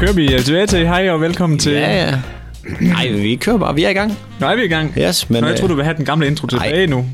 [0.00, 0.86] kører vi øh, tilbage til.
[0.86, 1.72] Hej og velkommen til...
[1.72, 2.20] Ja, ja.
[2.80, 3.74] Nej, vi kører bare.
[3.74, 4.18] Vi er i gang.
[4.40, 4.94] Nu er vi i gang.
[4.98, 5.40] Yes, men...
[5.40, 7.06] Nå, jeg øh, tror du vil have den gamle intro tilbage nu.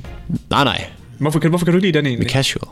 [0.51, 0.85] Nej, nej.
[1.19, 2.27] Hvorfor kan, hvorfor kan du ikke lide den Vi egentlig?
[2.27, 2.69] er casual.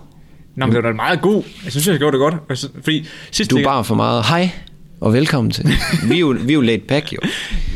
[0.56, 1.42] Nå, men det var da meget god.
[1.64, 2.34] Jeg synes, jeg gjorde det godt.
[2.48, 4.24] Altså, Fordi sidst Du er bare for meget.
[4.24, 4.50] Hej
[5.00, 5.64] og velkommen til.
[6.08, 7.18] Vi er jo, vi er jo laid back, jo.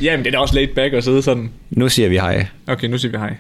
[0.03, 1.51] Jamen, det er da også laid back at sidde sådan.
[1.71, 2.47] Nu siger vi hej.
[2.67, 3.35] Okay, nu siger vi hej.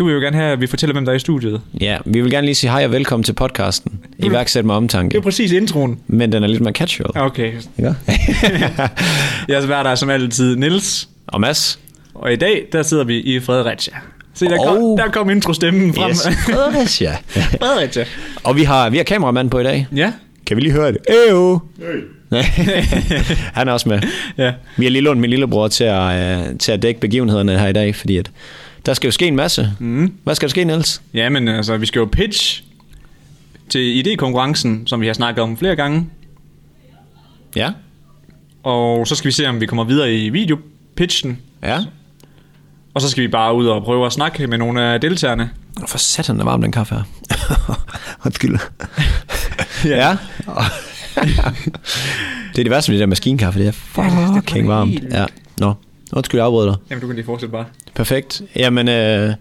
[0.00, 1.60] Du vil jo gerne have, at vi fortæller, hvem der er i studiet.
[1.80, 4.00] Ja, vi vil gerne lige sige hej og velkommen til podcasten.
[4.18, 5.20] Iværksæt med Det er omtanke.
[5.20, 5.98] præcis introen.
[6.06, 7.10] Men den er lidt mere casual.
[7.14, 7.46] Okay.
[7.46, 7.62] Ikke?
[9.48, 11.78] Jeg er der som altid Nils og Mads.
[12.14, 13.94] Og i dag, der sidder vi i Fredericia.
[14.34, 16.10] Se, der, kom, der kom introstemmen frem.
[16.10, 16.28] Yes.
[16.46, 17.16] Fredericia.
[17.28, 18.04] Fredericia.
[18.44, 19.86] Og vi har, vi har kameramand på i dag.
[19.96, 20.12] Ja.
[20.46, 20.98] Kan vi lige høre det?
[21.28, 21.58] Ejo.
[21.78, 22.04] Hey.
[23.58, 24.00] Han er også med.
[24.38, 24.52] Ja.
[24.76, 27.72] Vi har lige lånt min lillebror til at, øh, til at dække begivenhederne her i
[27.72, 28.30] dag, fordi at
[28.86, 29.72] der skal jo ske en masse.
[29.78, 30.12] Mm.
[30.24, 31.02] Hvad skal der ske, Niels?
[31.14, 32.62] Ja, men altså, vi skal jo pitch
[33.68, 36.06] til idékonkurrencen, som vi har snakket om flere gange.
[37.56, 37.70] Ja.
[38.62, 41.38] Og så skal vi se, om vi kommer videre i videopitchen.
[41.62, 41.78] Ja.
[42.94, 45.50] Og så skal vi bare ud og prøve at snakke med nogle af deltagerne.
[45.86, 47.02] For satan, der varm den kaffe her.
[48.26, 48.58] Undskyld.
[49.84, 50.16] ja.
[52.52, 55.02] det er det værste med det der maskinkaffe, det er fucking varmt.
[55.10, 55.26] Ja.
[55.58, 55.74] Nå,
[56.12, 56.76] undskyld, jeg afbryder dig.
[56.90, 57.64] Jamen, du kan lige fortsætte bare.
[57.94, 58.42] Perfekt.
[58.56, 59.32] Jamen, øh,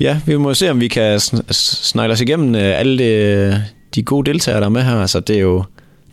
[0.00, 3.64] ja, vi må se, om vi kan sn- s- snegle os igennem øh, alle de,
[3.94, 4.96] de gode deltagere, der er med her.
[5.00, 5.64] Altså, det er jo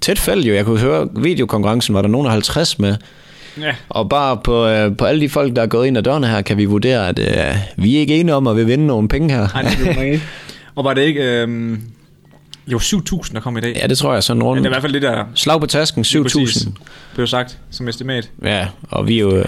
[0.01, 0.53] tæt felt jo.
[0.53, 2.95] Jeg kunne høre, videokonkurrencen var der nogen af 50 med.
[3.61, 3.75] Ja.
[3.89, 6.41] Og bare på, øh, på alle de folk, der er gået ind ad dørene her,
[6.41, 9.33] kan vi vurdere, at øh, vi er ikke enige om at vil vinde nogle penge
[9.33, 9.47] her.
[9.53, 10.21] Nej, det er ikke.
[10.75, 11.21] Og var det ikke...
[11.41, 11.81] Øhm,
[12.67, 13.77] jo, 7.000, der kom i dag.
[13.81, 14.57] Ja, det tror jeg sådan Ja, rundt.
[14.63, 16.69] det er i hvert fald det, der Slag på tasken, præcis 7.000.
[17.15, 18.29] blev sagt som estimat.
[18.43, 19.35] Ja, og vi er jo...
[19.37, 19.45] Øh,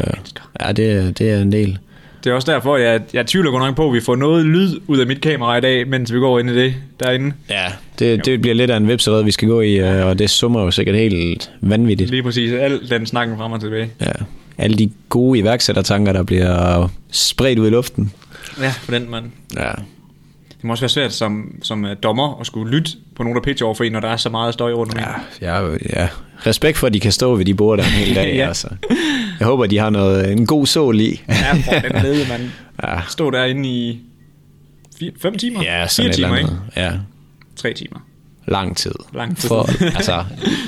[0.61, 1.77] ja, det, det er en del.
[2.23, 4.79] Det er også derfor, jeg, jeg tvivler godt nok på, at vi får noget lyd
[4.87, 7.33] ud af mit kamera i dag, mens vi går ind i det derinde.
[7.49, 7.65] Ja,
[7.99, 10.61] det, det bliver lidt af en vipserede, vi skal gå i, øh, og det summer
[10.63, 12.09] jo sikkert helt vanvittigt.
[12.09, 13.89] Lige præcis al den snakken frem og tilbage.
[14.01, 14.11] Ja.
[14.57, 18.11] Alle de gode iværksættertanker, der bliver spredt ud i luften.
[18.61, 19.25] Ja, for den mand.
[19.55, 19.71] Ja.
[20.57, 23.41] Det må også være svært som, som uh, dommer at skulle lytte på nogen, der
[23.41, 24.99] pitcher over for en, når der er så meget støj rundt om.
[25.41, 26.07] Ja, ja, ja.
[26.45, 28.35] Respekt for, at de kan stå ved de bord der en hel dag.
[28.35, 28.47] Ja.
[28.47, 28.67] altså.
[29.39, 31.21] Jeg håber, de har noget, en god sål i.
[31.29, 32.51] Ja, for den lede, man.
[32.83, 32.99] Ja.
[33.09, 33.99] Stå derinde i
[35.21, 35.63] 5 timer?
[35.63, 36.49] Ja, sådan Fire et timer, eller ikke?
[36.77, 36.93] andet.
[36.95, 36.99] Ja,
[37.55, 37.99] 3 timer.
[38.47, 38.91] lang tid.
[39.13, 39.47] Lang tid.
[39.47, 40.23] For, altså,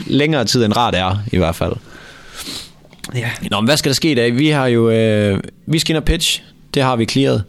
[0.07, 1.73] længere tid end rart er, i hvert fald.
[3.15, 3.29] Ja.
[3.51, 4.37] Nå, men hvad skal der ske i dag?
[4.37, 6.41] Vi har jo, øh, vi skal ind og pitch.
[6.73, 7.43] Det har vi clearet.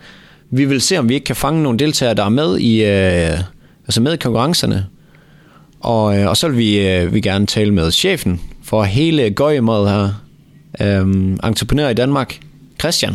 [0.51, 3.39] Vi vil se, om vi ikke kan fange nogle deltagere, der er med i, øh,
[3.87, 4.87] altså med i konkurrencerne.
[5.81, 9.91] Og, øh, og så vil vi, øh, vi gerne tale med chefen for hele gøjemådet
[9.91, 10.25] her.
[10.81, 12.39] Øhm, entreprenør i Danmark,
[12.81, 13.15] Christian.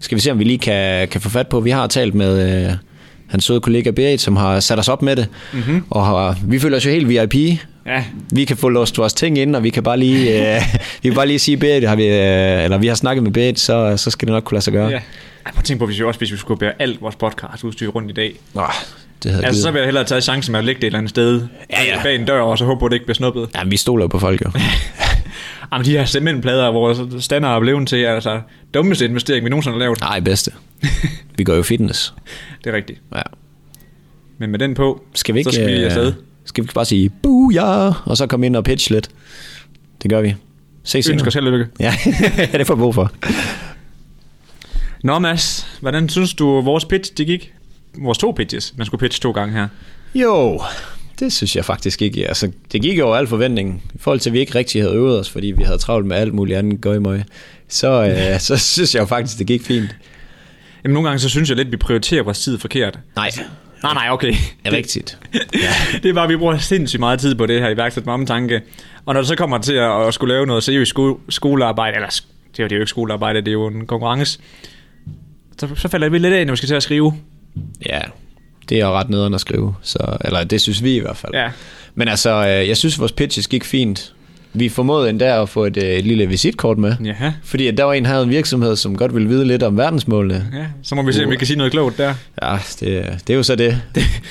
[0.00, 1.60] Skal vi se, om vi lige kan, kan få fat på.
[1.60, 2.72] Vi har talt med øh,
[3.26, 5.28] hans søde kollega Berit, som har sat os op med det.
[5.52, 5.84] Mm-hmm.
[5.90, 7.34] Og har, vi føler os jo helt VIP.
[7.86, 10.62] Ja, Vi kan få låst vores ting ind, og vi kan bare lige, øh,
[11.02, 13.58] vi kan bare lige sige, Berit, har vi, øh, eller vi har snakket med Berit,
[13.60, 14.88] så, så skal det nok kunne lade sig gøre.
[14.88, 15.00] ja.
[15.46, 17.64] Ej, prøv at tænke på, hvis vi også hvis vi skulle bære alt vores podcast
[17.64, 18.34] udstyr rundt i dag.
[18.54, 18.62] Nå,
[19.22, 20.88] det havde Altså, så altså, vil jeg hellere tage chancen med at lægge det et
[20.88, 22.02] eller andet sted Ja, ja.
[22.02, 23.48] bag en dør, og så håbe på, at det ikke bliver snuppet.
[23.54, 24.50] Ja, vi stoler på folk jo.
[25.72, 28.40] Jamen, de her cementplader, hvor stander er blevet til, er altså
[28.74, 30.00] dummeste investering, vi nogensinde har lavet.
[30.00, 30.50] Nej, bedste.
[31.36, 32.14] Vi går jo fitness.
[32.64, 33.00] Det er rigtigt.
[33.14, 33.22] Ja.
[34.38, 36.12] Men med den på, Skal vi ikke, så skal vi øh, afsted.
[36.44, 39.08] skal vi bare sige, booyah, og så komme ind og pitch lidt?
[40.02, 40.34] Det gør vi.
[40.84, 41.24] Se senere.
[41.24, 41.66] Ønsker og lykke.
[41.80, 41.94] Ja,
[42.58, 43.12] det får vi brug for.
[45.02, 47.52] Nå Mads, hvordan synes du, vores pitch, det gik?
[47.98, 49.68] Vores to pitches, man skulle pitche to gange her.
[50.14, 50.60] Jo,
[51.18, 52.28] det synes jeg faktisk ikke.
[52.28, 53.82] Altså, det gik over al forventning.
[53.94, 56.16] I forhold til, at vi ikke rigtig havde øvet os, fordi vi havde travlt med
[56.16, 57.22] alt muligt andet gøjmøg,
[57.68, 59.96] så, øh, så synes jeg jo faktisk, det gik fint.
[60.84, 62.98] Jamen nogle gange, så synes jeg lidt, at vi prioriterer vores tid forkert.
[63.16, 63.30] Nej,
[63.82, 64.32] Nej, nej, okay.
[64.32, 65.18] det er rigtigt.
[66.02, 68.60] det er bare, at vi bruger sindssygt meget tid på det her iværksæt med tanke.
[69.06, 72.06] Og når det så kommer til at, at skulle lave noget seriøst sko- skolearbejde, eller
[72.06, 72.20] er
[72.52, 74.38] det er jo ikke skolearbejde, det er jo en konkurrence,
[75.60, 77.14] så, så falder vi lidt af, når vi skal til at skrive.
[77.86, 78.00] Ja,
[78.68, 79.74] det er jo ret nederen at skrive.
[79.82, 81.34] Så, eller det synes vi i hvert fald.
[81.34, 81.48] Ja.
[81.94, 84.12] Men altså, øh, jeg synes, vores pitches gik fint.
[84.54, 86.94] Vi formåede endda at få et, øh, et lille visitkort med.
[87.04, 87.32] Ja.
[87.44, 89.76] Fordi at der var en, der havde en virksomhed, som godt ville vide lidt om
[89.76, 90.46] verdensmålene.
[90.54, 92.14] ja, så må vi se, om vi kan sige noget klogt der.
[92.42, 93.82] Ja, det, det er jo så det.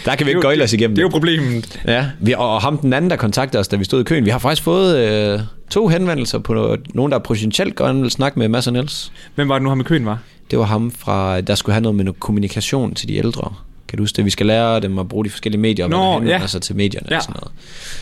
[0.06, 1.82] Der kan vi ikke gøjle os igennem Det er jo problemet.
[1.88, 4.30] Ja, vi, og ham den anden, der kontaktede os, da vi stod i køen, vi
[4.30, 5.40] har faktisk fået øh,
[5.70, 9.12] to henvendelser på noget, nogen, der potentielt gerne vil snakke med Mads og Niels.
[9.36, 10.20] Hvem var det nu, ham i køen var?
[10.52, 13.54] Det var ham fra, der skulle have noget med noget kommunikation til de ældre.
[13.88, 14.26] Kan du huske det?
[14.26, 16.48] Vi skal lære dem at bruge de forskellige medier, og Nå, henvender ja.
[16.48, 17.18] sig til medierne Ja.
[17.18, 17.52] og sådan noget.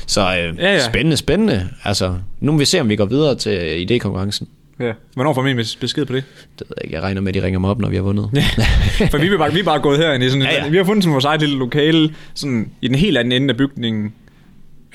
[0.07, 0.85] Så øh, Ja, ja.
[0.89, 1.69] spændende, spændende.
[1.83, 4.45] Altså, nu må vi se, om vi går videre til idékonkurrencen.
[4.79, 4.91] Ja.
[5.13, 6.23] Hvornår får min besked på det?
[6.59, 6.95] Det ved jeg ikke.
[6.95, 8.29] Jeg regner med, at de ringer mig op, når vi har vundet.
[8.33, 8.43] Ja.
[9.05, 10.83] For vi er bare, vi er bare gået herind i sådan, Ja, ja, vi har
[10.83, 14.13] fundet sådan vores eget lille lokale, sådan i den helt anden ende af bygningen.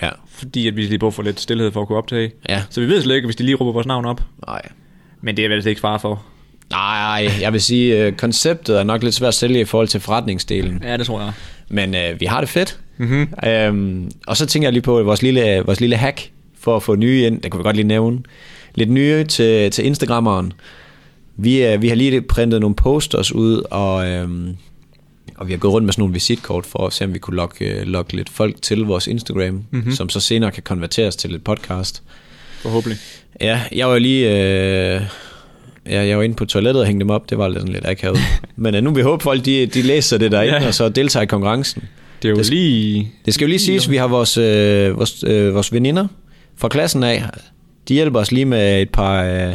[0.03, 0.09] Ja.
[0.29, 2.33] fordi at vi lige brug for lidt stillhed for at kunne optage.
[2.49, 2.63] Ja.
[2.71, 4.23] Så vi ved slet ikke, hvis de lige råber vores navn op.
[4.47, 4.63] Nej.
[5.23, 6.23] Men det er vel altså ikke far for.
[6.75, 10.01] Nej, jeg vil sige, øh, konceptet er nok lidt svært at sælge i forhold til
[10.01, 10.83] forretningsdelen.
[10.85, 11.33] Ja, det tror jeg.
[11.69, 12.79] Men øh, vi har det fedt.
[12.97, 13.29] Mm-hmm.
[13.47, 16.31] Øhm, og så tænker jeg lige på vores lille, vores lille hack
[16.61, 17.41] for at få nye ind.
[17.41, 18.19] Det kunne vi godt lige nævne.
[18.75, 20.53] Lidt nye til, til Instagrammeren.
[21.37, 24.57] Vi, øh, vi har lige printet nogle posters ud, og, øhm,
[25.37, 27.37] og vi har gået rundt med sådan nogle visitkort for at se, om vi kunne
[27.37, 29.93] lokke, øh, lokke lidt folk til vores Instagram, mm-hmm.
[29.93, 32.03] som så senere kan konverteres til et podcast.
[32.63, 32.99] Forhåbentlig.
[33.41, 34.31] Ja, jeg var lige...
[34.97, 35.03] Øh,
[35.87, 37.31] ja, jeg var inde på toilettet og hængte dem op.
[37.31, 38.19] Det var lidt, sådan lidt akavet.
[38.57, 40.67] Men øh, nu vi håbe, folk de, de læser det derinde, Ja.
[40.67, 41.83] og så deltager i konkurrencen.
[42.23, 43.13] Det er jo Det- lige...
[43.25, 46.07] Det skal jo lige siges, vi har vores, øh, vores, øh, vores veninder
[46.57, 47.25] fra klassen af.
[47.89, 49.55] De hjælper os lige med et par, øh,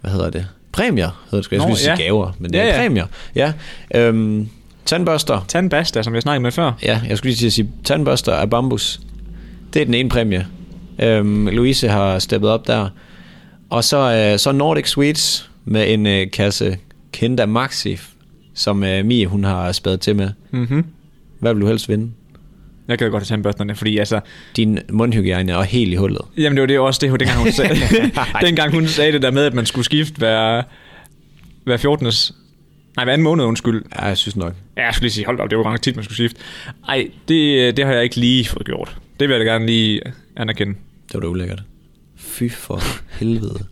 [0.00, 0.46] hvad hedder det?
[0.72, 1.44] Præmier, hedder det.
[1.44, 1.96] Skal jeg Nå, sige ja.
[1.96, 2.78] gaver, men det er Ja, ja.
[2.82, 3.06] præmier.
[3.34, 3.52] Ja.
[3.94, 4.48] Øhm,
[4.86, 5.44] tandbørster.
[5.48, 6.72] Tandbasta, som jeg snakkede med før.
[6.82, 9.00] Ja, jeg skulle lige til at sige tandbørster af bambus.
[9.74, 10.46] Det er den ene præmie.
[10.98, 12.88] Øhm, Louise har steppet op der.
[13.72, 16.78] Og så, øh, så Nordic Sweets med en øh, kasse
[17.12, 17.98] Kinder Maxi,
[18.54, 20.30] som øh, Mie hun har spadet til med.
[20.50, 20.84] Mm-hmm.
[21.38, 22.10] Hvad vil du helst vinde?
[22.88, 24.20] Jeg kan godt have tandbørsterne, fordi altså...
[24.56, 26.20] Din mundhygiejne er helt i hullet.
[26.36, 27.74] Jamen det var det også det, dengang hun sagde,
[28.46, 30.62] dengang hun sagde det der med, at man skulle skifte hver,
[31.64, 32.06] hver 14.
[32.96, 33.84] Nej, hver anden måned, undskyld.
[33.98, 34.54] Ja, jeg synes nok.
[34.76, 36.40] Ja, jeg skulle lige sige, hold op, det var nok tit, man skulle skifte.
[36.88, 38.96] Ej, det, det har jeg ikke lige fået gjort.
[39.20, 40.00] Det vil jeg da gerne lige
[40.36, 40.74] anerkende.
[41.08, 41.62] Det var da ulækkert.
[42.22, 42.80] Fy for
[43.10, 43.64] helvede.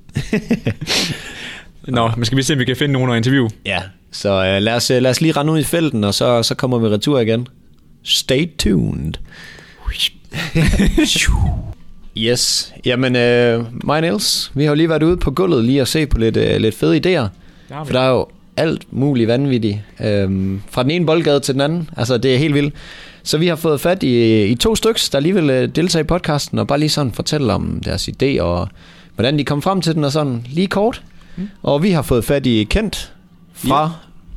[1.88, 3.48] Nå, men skal vi se, om vi kan finde nogen at interview?
[3.66, 3.82] ja,
[4.12, 6.54] så øh, lad, os, øh, lad os lige rende ud i felten, og så, så
[6.54, 7.46] kommer vi retur igen.
[8.02, 9.12] Stay tuned.
[12.16, 15.88] yes, jamen øh, mig Niels, vi har jo lige været ude på gulvet lige at
[15.88, 17.28] se på lidt, øh, lidt fede idéer.
[17.68, 17.86] vi.
[17.86, 18.26] For der er jo
[18.56, 19.78] alt muligt vanvittigt.
[20.00, 21.90] Øhm, fra den ene boldgade til den anden.
[21.96, 22.74] Altså, det er helt vildt.
[23.22, 26.06] Så vi har fået fat i, i to stykker, der lige vil øh, deltage i
[26.06, 28.68] podcasten, og bare lige sådan fortælle om deres idé, og
[29.14, 31.02] hvordan de kom frem til den, og sådan lige kort.
[31.36, 31.48] Mm.
[31.62, 33.12] Og vi har fået fat i Kent
[33.52, 33.88] fra, ja.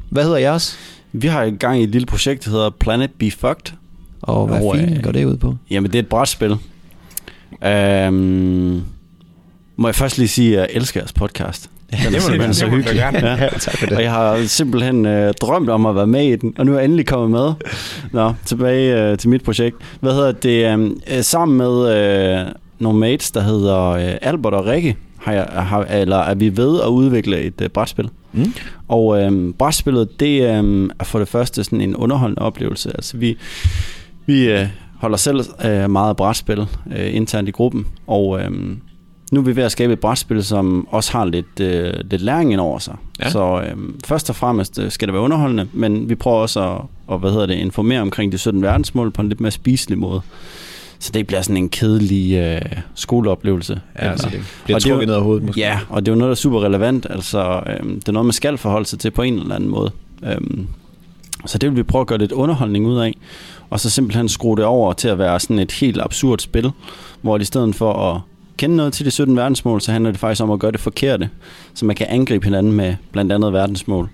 [0.10, 0.78] hvad hedder jeres?
[1.12, 3.74] Vi har i gang i et lille projekt, der hedder Planet Be Fucked.
[4.22, 5.56] Og hvad Og, fint øh, går det ud på?
[5.70, 6.58] Jamen, det er et brætspil.
[7.66, 8.84] Øhm,
[9.76, 11.70] må jeg først lige sige, at jeg elsker jeres podcast.
[11.94, 12.54] Er det må gerne.
[12.54, 13.00] så Det må du hyggelig.
[13.02, 13.28] gerne.
[13.30, 13.48] Ja.
[13.60, 16.66] tak for Og jeg har simpelthen øh, drømt om at være med i den, og
[16.66, 17.54] nu er jeg endelig kommet med.
[18.12, 19.76] Nå, tilbage øh, til mit projekt.
[20.00, 20.80] Hvad hedder det?
[20.80, 22.46] Øh, øh, sammen med øh,
[22.80, 26.82] nogle mates, der hedder øh, Albert og Rikke, har jeg, har, eller er vi ved
[26.82, 28.10] at udvikle et øh, brætspil.
[28.34, 28.54] Mm.
[28.88, 32.90] Og øh, brætspillet, det øh, er for det første sådan en underholdende oplevelse.
[32.96, 33.38] Altså vi,
[34.26, 34.68] vi øh,
[34.98, 36.60] holder selv øh, meget brætspil
[36.98, 38.52] øh, internt i gruppen, og øh,
[39.34, 42.52] nu er vi ved at skabe et brætspil, som også har lidt, øh, lidt læring
[42.54, 42.96] ind over sig.
[43.24, 43.30] Ja.
[43.30, 46.82] Så øh, først og fremmest øh, skal det være underholdende, men vi prøver også at
[47.08, 50.22] og, hvad hedder det, informere omkring de 17 verdensmål på en lidt mere spiselig måde.
[51.00, 52.62] Så det bliver sådan en kedelig øh,
[52.96, 53.82] skoleoplevelse.
[54.00, 55.62] Ja, altså, det bliver Og det er jo- trukket ned over hovedet måske.
[55.62, 57.08] Ja, og det er jo noget, der er super relevant.
[57.10, 59.92] Altså, øhm, det er noget, man skal forholde sig til på en eller anden måde.
[60.26, 60.68] Øhm,
[61.46, 63.18] så det vil vi prøve at gøre lidt underholdning ud af.
[63.70, 66.72] Og så simpelthen skrue det over til at være sådan et helt absurd spil,
[67.22, 68.22] hvor i stedet for at
[68.58, 71.30] kende noget til de 17 verdensmål, så handler det faktisk om at gøre det forkerte,
[71.74, 74.10] så man kan angribe hinanden med blandt andet verdensmål.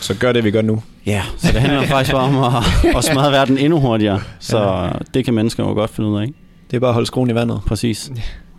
[0.00, 0.82] Så gør det, vi gør nu.
[1.06, 4.20] Ja, så det handler faktisk bare om at, at smadre verden endnu hurtigere.
[4.38, 6.26] Så det kan mennesker jo godt finde ud af.
[6.70, 7.60] Det er bare at holde skruen i vandet.
[7.66, 8.12] Præcis.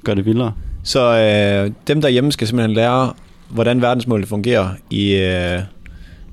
[0.03, 0.53] Gør det vildere.
[0.83, 3.13] Så øh, dem derhjemme skal simpelthen lære,
[3.49, 5.59] hvordan verdensmålet fungerer i, øh,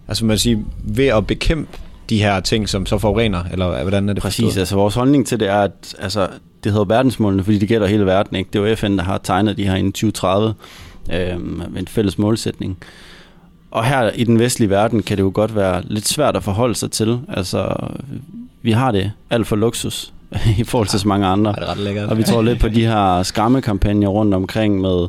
[0.08, 1.78] altså man siger, ved at bekæmpe
[2.10, 4.60] de her ting, som så forurener, eller hvordan er det Præcis, forstået?
[4.60, 6.28] altså vores holdning til det er, at altså,
[6.64, 8.36] det hedder verdensmålene, fordi det gælder hele verden.
[8.36, 8.50] Ikke?
[8.52, 10.54] Det er jo FN, der har tegnet de her inden 2030
[11.12, 12.78] øh, med en fælles målsætning.
[13.70, 16.74] Og her i den vestlige verden kan det jo godt være lidt svært at forholde
[16.74, 17.20] sig til.
[17.28, 17.76] Altså,
[18.62, 20.12] vi har det alt for luksus
[20.58, 21.50] i forhold til så mange andre.
[21.50, 22.08] Er det ret lækkert?
[22.08, 25.06] Og vi tror lidt på de her skræmmekampagner rundt omkring med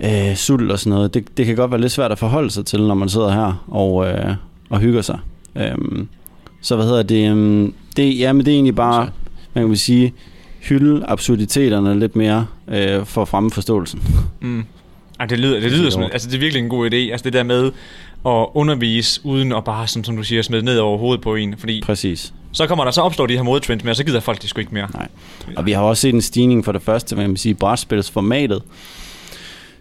[0.00, 1.14] øh, sult og sådan noget.
[1.14, 3.64] Det, det kan godt være lidt svært at forholde sig til, når man sidder her
[3.66, 4.34] og, øh,
[4.70, 5.18] og hygger sig.
[5.56, 6.08] Øhm,
[6.60, 7.32] så hvad hedder det?
[7.32, 9.08] Um, det jamen det er egentlig bare,
[9.54, 10.14] man kan sige,
[10.68, 14.02] hylde absurditeterne lidt mere øh, for at fremme forståelsen.
[14.40, 14.64] Mm.
[15.20, 16.96] Ej, det lyder, det lyder som, altså det er virkelig en god idé.
[16.96, 17.72] Altså det der med
[18.26, 21.54] at undervise, uden at bare, som, som du siger, smide ned over hovedet på en.
[21.58, 22.32] Fordi Præcis.
[22.52, 24.60] så kommer der så opstår de her modetrends med, og så gider folk det sgu
[24.60, 24.88] ikke mere.
[24.94, 25.08] Nej.
[25.56, 28.62] Og vi har også set en stigning for det første, hvad man siger, brætspilsformatet.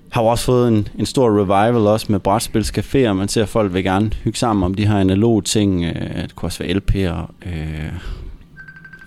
[0.09, 3.13] Har jo også fået en, en stor revival også med brætspilscaféer.
[3.13, 5.85] Man ser, at folk vil gerne hygge sammen om de her analoge ting.
[5.85, 7.93] Øh, det kunne også være LP'er, øh,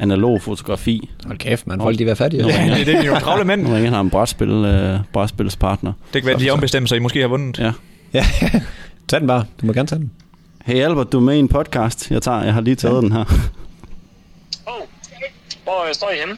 [0.00, 1.10] analog fotografi.
[1.26, 1.80] Hold kæft, man.
[1.80, 2.46] Folk de er fattige.
[2.46, 3.62] Ja, det er det, vi er jo travle mænd.
[3.62, 5.92] Nu ringer han en brætspil, øh, brætspilspartner.
[6.12, 7.58] Det kan være, at de ombestemmer sig, I måske har vundet.
[7.58, 7.72] Ja.
[8.12, 8.26] ja.
[9.08, 9.44] Tag den bare.
[9.60, 10.10] Du må gerne tage den.
[10.64, 12.10] Hey Albert, du er med i en podcast.
[12.10, 13.00] Jeg, tager, jeg har lige taget ja.
[13.00, 13.20] den her.
[13.20, 14.86] Åh, oh,
[15.64, 16.36] hvor øh, står I henne?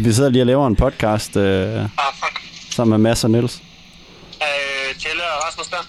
[0.04, 2.40] Vi sidder lige og laver en podcast øh, Ah, fuck.
[2.70, 3.62] sammen med Mads og Niels.
[4.42, 5.86] Øh, Tjelle og Rasmus der?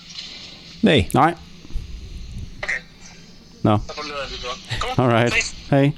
[0.82, 1.06] Nej.
[1.14, 1.34] Nej.
[2.64, 2.74] Okay,
[3.64, 3.78] Nå.
[3.88, 5.12] så får du lidt lidt Cool.
[5.12, 5.56] Alright.
[5.70, 5.92] Hey.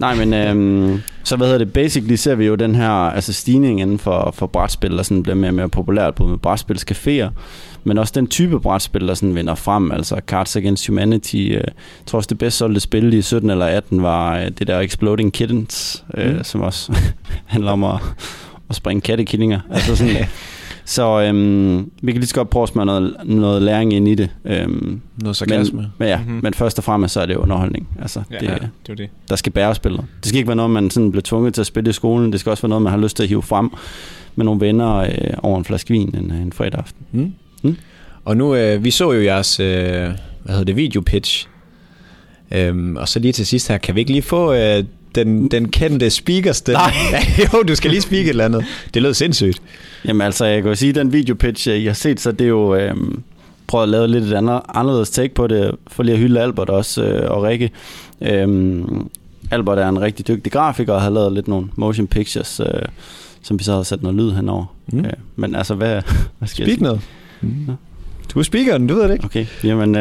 [0.00, 1.72] Nej, men øhm, så hvad hedder det?
[1.72, 5.36] Basically ser vi jo den her altså stigning inden for, for brætspil, der sådan bliver
[5.36, 7.28] mere og mere populært, både med brætspilscaféer,
[7.84, 11.36] men også den type brætspil, der sådan vinder frem, altså Cards Against Humanity.
[11.36, 11.62] Øh, jeg
[12.06, 15.32] tror også, det bedst solgte spil i 17 eller 18 var øh, det der Exploding
[15.32, 16.44] Kittens, øh, Mm.
[16.44, 16.92] som også
[17.46, 18.00] handler om at,
[18.70, 19.60] at springe kattekillinger.
[19.70, 20.16] Altså sådan,
[20.88, 24.14] så øhm, vi kan lige så godt prøve at smøre noget, noget læring ind i
[24.14, 24.30] det.
[24.44, 25.78] Øhm, Noget sarkasme.
[25.80, 26.26] men, men, ja, Mhm.
[26.26, 26.42] mm-hmm.
[26.42, 27.88] men først og fremmest så er det underholdning.
[28.00, 29.08] Altså, Ja, det, ja, det er jo det.
[29.30, 30.00] der skal bære spillet.
[30.20, 32.32] Det skal ikke være noget, man sådan bliver tvunget til at spille i skolen.
[32.32, 33.70] Det skal også være noget, man har lyst til at hive frem
[34.36, 35.10] med nogle venner øh,
[35.42, 37.02] over en flaske vin en, en fredag aften.
[37.12, 37.32] Mm.
[37.62, 37.76] Mm.
[38.24, 40.12] Og nu, øh, vi så jo jeres, øh, hvad
[40.48, 41.48] hedder det, videopitch.
[42.54, 44.84] Øhm, og så lige til sidst her, kan vi ikke lige få øh,
[45.14, 46.78] den, den kendte speakerstemme?
[46.78, 47.20] Nej.
[47.52, 48.64] jo, du skal lige speak et eller andet.
[48.94, 49.62] Det lød sindssygt.
[50.04, 52.48] Jamen altså, jeg kan jo sige, at den videopitch, I har set, så det er
[52.48, 52.74] jo...
[52.74, 52.94] Øh,
[53.68, 56.70] prøvet at lave lidt et andet, anderledes take på det, for lige at hylde Albert
[56.70, 57.70] også, øh, og Rikke.
[58.20, 59.10] Øhm,
[59.50, 62.82] Albert er en rigtig dygtig grafiker, og har lavet lidt nogle motion pictures, øh,
[63.42, 64.74] som vi så har sat noget lyd henover.
[64.86, 64.98] Mm.
[65.04, 66.02] Øh, men altså, hvad,
[66.38, 66.82] hvad skal jeg Speak sige?
[66.82, 67.00] noget.
[67.40, 67.66] Mm.
[68.34, 69.24] Du er speakeren, du ved det ikke.
[69.24, 69.96] Okay, jamen...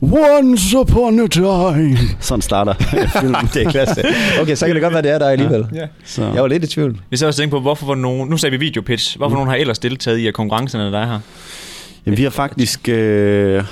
[0.00, 1.98] Uh, Once upon a time.
[2.20, 2.74] Sådan starter
[3.20, 3.48] filmen.
[3.54, 4.02] det er klasse.
[4.40, 5.66] Okay, så kan det godt være, det er der alligevel.
[5.74, 5.86] Ja.
[6.04, 6.22] Så.
[6.34, 6.98] Jeg var lidt i tvivl.
[7.10, 9.34] Vi så også tænke på, hvorfor var nogen, nu sagde vi videopitch, hvorfor mm.
[9.34, 11.18] nogen har ellers deltaget i af konkurrencerne, der er her?
[12.06, 13.64] Jamen, vi har faktisk øh,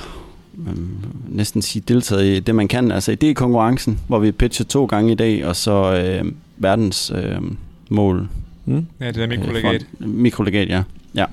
[0.69, 0.89] øhm,
[1.29, 2.93] næsten sige deltaget i det, man kan.
[2.93, 7.37] Altså idékonkurrencen, hvor vi pitcher to gange i dag, og så øh, verdens øh,
[7.89, 8.29] mål.
[8.65, 8.87] Mm.
[9.01, 9.87] Ja, det der øh, mikrolegat.
[10.01, 10.83] for- Mikrolegat, ja.
[11.15, 11.25] ja.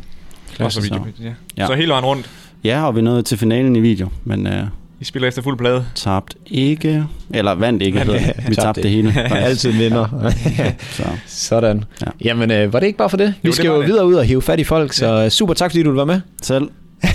[0.65, 0.81] Og så så.
[0.81, 1.31] videopitch, ja.
[1.57, 1.67] Ja.
[1.67, 2.29] Så hele vejen rundt.
[2.63, 4.63] Ja, og vi nåede til finalen i video, men øh,
[4.99, 5.85] I spiller efter fuld plade.
[5.95, 7.03] tabt ikke.
[7.33, 8.33] Eller vandt ikke, hedder det.
[8.37, 9.13] Vi Tabte tabte det hele.
[9.35, 10.31] Altid vinder.
[10.91, 11.03] Så.
[11.27, 11.83] Sådan.
[12.01, 12.05] Ja.
[12.21, 13.33] Jamen, øh, var det ikke bare for det?
[13.41, 13.89] Vi det skal var jo det.
[13.89, 16.21] videre ud og hive fat i folk, så øh, super tak, fordi du være med.
[16.41, 16.63] Selv.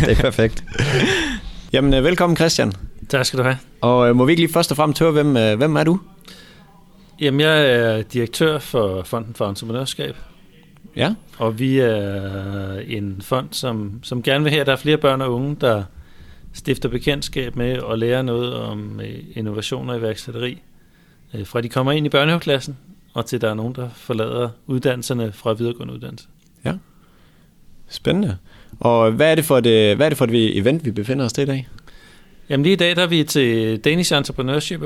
[0.00, 0.64] det er perfekt.
[1.72, 2.72] Jamen, øh, velkommen Christian.
[3.08, 3.56] Tak skal du have.
[3.80, 5.98] Og øh, må vi ikke lige først og fremmest høre, hvem, øh, hvem er du?
[7.20, 10.16] Jamen, jeg er direktør for Fonden for Entreprenørskab,
[10.96, 11.14] Ja.
[11.38, 15.20] og vi er en fond, som, som gerne vil have, at der er flere børn
[15.20, 15.82] og unge, der
[16.52, 20.62] stifter bekendtskab med og lærer noget om øh, innovation og iværksætteri.
[21.34, 22.76] Øh, Fra de kommer ind i børnehaveklassen,
[23.14, 26.26] og til der er nogen, der forlader uddannelserne fra videregående uddannelse.
[27.90, 28.36] Spændende.
[28.80, 31.24] Og hvad er det for et, øh, hvad er det for et event, vi befinder
[31.24, 31.68] os til i dag?
[32.48, 34.82] Jamen lige i dag der er vi til Danish Entrepreneurship,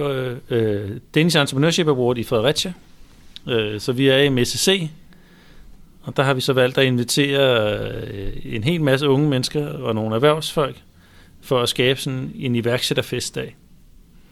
[0.51, 2.73] øh, Danish Entrepreneurship Award i Fredericia.
[3.49, 4.89] Øh, så vi er i MSC,
[6.05, 9.95] og der har vi så valgt at invitere øh, en hel masse unge mennesker og
[9.95, 10.83] nogle erhvervsfolk
[11.41, 13.57] for at skabe sådan en iværksætterfestdag.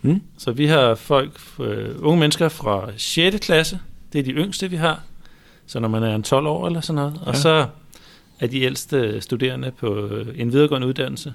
[0.02, 0.23] Mm.
[0.38, 3.38] Så vi har folk, øh, unge mennesker fra 6.
[3.38, 3.79] klasse,
[4.12, 5.02] det er de yngste vi har,
[5.67, 7.38] så når man er en 12 år eller sådan noget, og Ja.
[7.41, 7.67] så
[8.41, 11.35] er de ældste studerende på øh, en videregående uddannelse.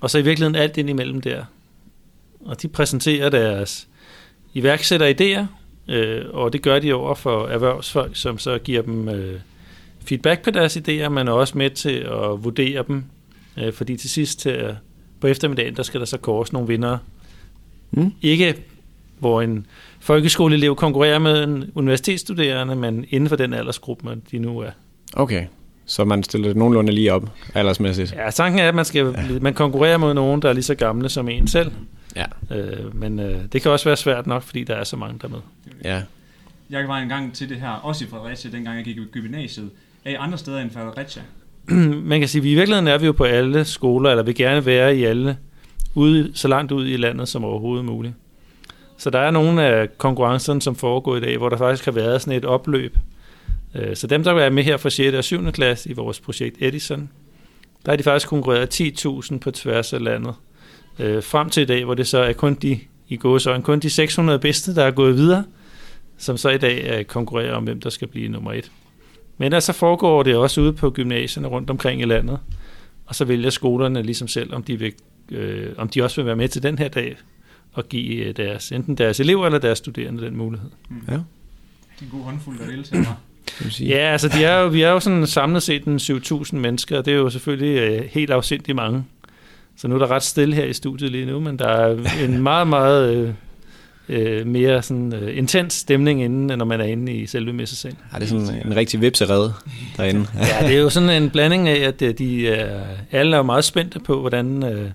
[0.00, 1.44] Og så i virkeligheden alt ind imellem der.
[2.44, 3.88] Og de præsenterer deres
[4.54, 5.44] iværksætteridéer,
[5.88, 9.40] øh, og det gør de over for erhvervsfolk, som så giver dem øh,
[10.04, 13.04] feedback på deres idéer, men er også med til at vurdere dem,
[13.58, 14.74] øh, fordi til sidst til, øh,
[15.20, 16.98] på eftermiddagen, der skal der så kåres nogle vinder.
[17.90, 18.12] Mm.
[18.22, 18.54] Ikke
[19.18, 19.66] hvor en
[20.00, 24.70] folkeskoleelev konkurrerer med en universitetsstuderende, men inden for den aldersgruppe, man de nu er.
[25.14, 25.46] Okay.
[25.86, 27.24] Så man stiller det nogenlunde lige op,
[27.54, 28.12] aldersmæssigt.
[28.12, 31.08] Ja, tanken er, at man, skal, man konkurrerer mod nogen, der er lige så gamle
[31.08, 31.72] som en selv.
[32.16, 32.24] Ja.
[32.56, 35.28] Øh, men øh, det kan også være svært nok, fordi der er så mange der
[35.28, 35.40] er med.
[35.84, 36.02] Ja.
[36.70, 39.70] Jeg var engang til det her, også i Fredericia, dengang jeg gik i gymnasiet.
[40.04, 41.22] Er I andre steder end Fredericia?
[42.10, 44.34] man kan sige, at vi i virkeligheden er vi jo på alle skoler, eller vil
[44.34, 45.36] gerne være i alle,
[45.94, 48.14] ude, så langt ud i landet som overhovedet muligt.
[48.98, 52.22] Så der er nogle af konkurrencerne, som foregår i dag, hvor der faktisk har været
[52.22, 52.98] sådan et opløb.
[53.74, 55.16] Øh, Så dem, der er med her fra 6.
[55.16, 55.52] og 7.
[55.52, 57.10] klasse i vores projekt Edison,
[57.86, 60.34] der er de faktisk konkurreret 10.000 på tværs af landet.
[60.98, 63.90] Øh, Frem til i dag, hvor det så er kun de, i gåsøjne, kun de
[63.90, 65.44] 600 bedste, der er gået videre,
[66.18, 68.70] som så i dag øh, konkurrerer om, hvem der skal blive nummer et.
[69.38, 72.38] Men altså foregår det også ude på gymnasierne rundt omkring i landet,
[73.06, 74.92] og så vælger skolerne ligesom selv, om de, vil,
[75.30, 77.16] øh, om de også vil være med til den her dag,
[77.72, 80.70] og give øh, deres, enten deres elever eller deres studerende den mulighed.
[81.08, 81.14] Ja.
[81.14, 83.04] En god håndfuld, der deltager.
[83.04, 83.14] hva'?
[83.58, 83.88] Kan du sige.
[83.88, 87.04] Ja, altså de er jo, vi er jo sådan samlet set en 7.000 mennesker, og
[87.04, 89.04] det er jo selvfølgelig øh, helt afsindigt mange.
[89.76, 92.42] Så nu er der ret stille her i studiet lige nu, men der er en
[92.42, 93.34] meget, meget øh,
[94.08, 97.98] øh, mere sådan, øh, intens stemning inde, når man er inde i selve messesalen.
[98.12, 99.52] Ja, det er sådan en rigtig vipserede
[99.96, 100.26] derinde.
[100.34, 103.64] Ja, det er jo sådan en blanding af, at øh, de er, alle er meget
[103.64, 104.90] spændte på, hvordan øh,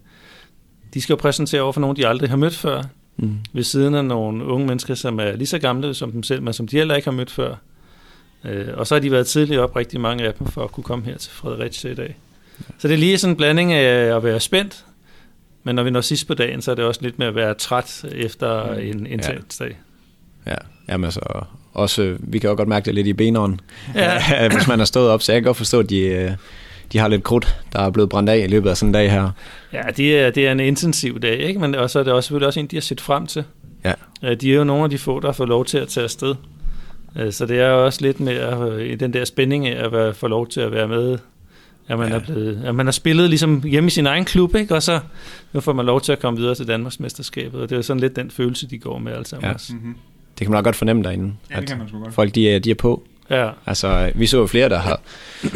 [0.93, 2.83] de skal jo præsentere over for nogen, de aldrig har mødt før.
[3.19, 3.37] Mm.
[3.53, 6.53] ved siden af nogle unge mennesker, som er lige så gamle som dem selv, men
[6.53, 7.55] som de heller ikke har mødt før.
[8.45, 10.83] Øh, og så har de været tidligt op, rigtig mange af dem, for at kunne
[10.83, 12.17] komme her til Fredericia i dag.
[12.79, 14.85] Så det er lige sådan en blanding af at være spændt,
[15.63, 17.53] men når vi når sidst på dagen, så er det også lidt med at være
[17.53, 18.79] træt efter Mm.
[18.81, 19.77] en intens dag.
[20.47, 20.55] Ja,
[20.89, 21.19] jamen altså,
[21.73, 23.59] også, vi kan jo godt mærke det lidt i benåren,
[23.95, 24.49] Ja.
[24.49, 26.31] hvis man har stået op, så jeg kan godt forstå, at de, øh,
[26.93, 29.11] de har lidt krudt, der er blevet brændt af i løbet af sådan en dag
[29.11, 29.29] her.
[29.73, 31.59] Ja, det er, det er en intensiv dag, ikke?
[31.59, 33.43] men også er det også, selvfølgelig også en, de har set frem til.
[33.85, 33.93] Ja.
[34.23, 36.35] Øh, De er jo nogle af de få, der får lov til at tage afsted.
[37.15, 40.47] Øh, Så det er også lidt mere i den der spænding af at få lov
[40.47, 41.17] til at være med.
[41.87, 42.15] At man, Ja.
[42.15, 44.75] er blevet, at man har spillet ligesom hjemme i sin egen klub, ikke?
[44.75, 44.99] og så
[45.53, 47.61] nu får man lov til at komme videre til Danmarksmesterskabet.
[47.61, 49.53] Og det er sådan lidt den følelse, de går med alle sammen Ja.
[49.53, 49.73] også.
[49.73, 49.95] Mm-hmm.
[50.39, 52.13] Det kan man nok godt fornemme derinde, Ja, det at kan man sgu godt.
[52.13, 53.03] folk de er, de er på.
[53.29, 53.49] Ja.
[53.65, 55.01] Altså, vi så jo flere, der har...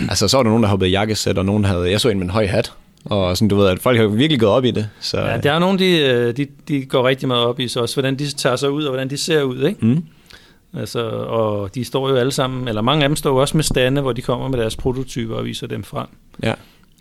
[0.10, 1.92] Altså, så var der nogen, der hoppede i jakkesæt, og nogen havde...
[1.92, 2.74] Jeg så en med en høj hat.
[3.06, 4.90] Og sådan, du ved, at folk har virkelig gået op i det.
[5.00, 7.80] Så, ja, der er nogen, de, øh, de, de går rigtig meget op i så
[7.80, 9.64] også, hvordan de tager sig ud, og hvordan de ser ud.
[9.64, 9.86] Ikke?
[9.86, 10.04] Mm,
[10.78, 13.64] Altså, og de står jo alle sammen, eller mange af dem står jo også med
[13.64, 16.08] stande, hvor de kommer med deres prototyper og viser dem frem.
[16.44, 16.54] ja.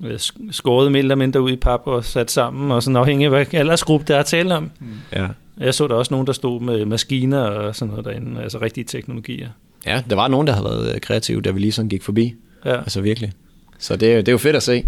[0.04, 3.24] Øh, sk- Skåret mere eller mindre ud i pap og sat sammen, og sådan afhængig
[3.24, 4.70] af, hvad aldersgruppe der er tale om.
[5.12, 5.26] ja.
[5.58, 8.84] Jeg så der også nogen, der stod med maskiner og sådan noget derinde, altså rigtige
[8.84, 9.48] teknologier.
[9.86, 12.34] Ja, der var nogen, der havde været øh, kreative, da vi lige sådan gik forbi.
[12.64, 13.32] Ja, Altså virkelig.
[13.78, 14.84] Så det, er- det er jo fedt at se.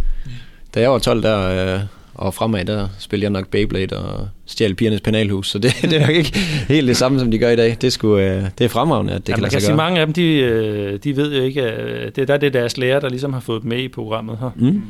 [0.75, 1.81] Da jeg var 12 der, øh,
[2.15, 5.49] og fremad, der spillede jeg nok Beyblade og stjal pigernes penalhus.
[5.49, 6.39] Så det, det er nok ikke
[6.69, 7.77] helt det samme, som de gør i dag.
[7.81, 9.77] Det sgu, øh, det er fremragende, at det ja, kan lade sig sige, gøre.
[9.77, 12.77] mange af dem, de, øh, de ved jo ikke, at det, der er det deres
[12.77, 14.51] lærer, der ligesom har fået dem med i programmet her.
[14.57, 14.83] Mm.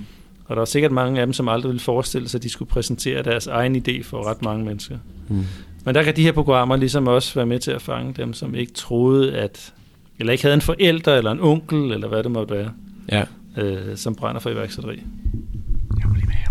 [0.45, 2.69] Og der er sikkert mange af dem, som aldrig ville forestille sig, at de skulle
[2.69, 4.97] præsentere deres egen idé for ret mange mennesker.
[5.29, 5.45] Mm.
[5.85, 8.55] Men der kan de her programmer ligesom også være med til at fange dem, som
[8.55, 9.73] ikke troede, at
[10.19, 12.71] eller ikke havde en forælder eller en onkel, eller hvad det måtte være,
[13.12, 13.23] Ja,
[13.57, 15.02] øh, som brænder for iværksætteri.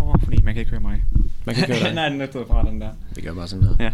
[0.02, 1.02] Herover, fordi man kan ikke høre mig.
[1.46, 1.94] man kan køre dig.
[2.00, 2.88] Nej, den er stået fra den der.
[3.16, 3.74] Vi gør bare sådan her.
[3.84, 3.90] Ja.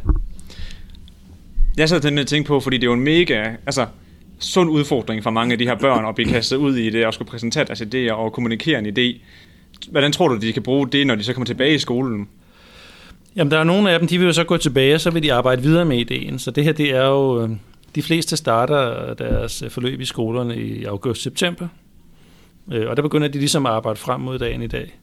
[1.77, 3.87] Jeg sad til at tænke på, fordi det er jo en mega, altså,
[4.38, 7.14] sund udfordring for mange af de her børn at blive kastet ud i det og
[7.14, 9.21] skulle præsentere deres idéer og kommunikere en idé.
[9.90, 12.29] Hvordan tror du, de kan bruge det, når de så kommer tilbage i skolen?
[13.37, 15.23] Jamen, der er nogle af dem, de vil jo så gå tilbage, og så vil
[15.23, 16.38] de arbejde videre med ideen.
[16.38, 17.42] Så det her, det er jo...
[17.42, 17.51] øh,
[17.94, 21.68] De fleste starter deres øh, forløb i skolerne i august-september.
[22.73, 24.99] Øh, Og der begynder de ligesom at arbejde frem mod dagen i dag.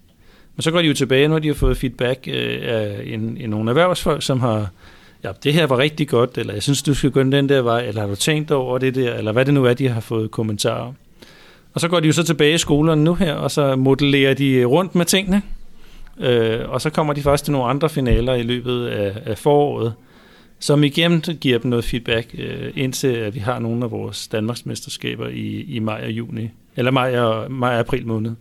[0.55, 3.49] Men så går de jo tilbage, når de har fået feedback øh, af en, en
[3.49, 4.69] nogle erhvervsfolk, som har,
[5.23, 7.85] ja, det her var rigtig godt, eller jeg synes, du skal gå den der vej,
[7.85, 10.31] eller har du tænkt over det der, eller hvad det nu er, de har fået
[10.31, 10.93] kommentarer.
[11.73, 14.65] Og så går de jo så tilbage i skolerne nu her, og så modellerer de
[14.65, 15.41] rundt med tingene.
[16.19, 19.93] Øh, og så kommer de faktisk til nogle andre finaler i løbet af, af foråret,
[20.59, 25.27] som igen giver dem noget feedback, øh, indtil at vi har nogle af vores Danmarksmesterskaber
[25.27, 28.31] i, i maj og juni, eller maj og, maj og april måned.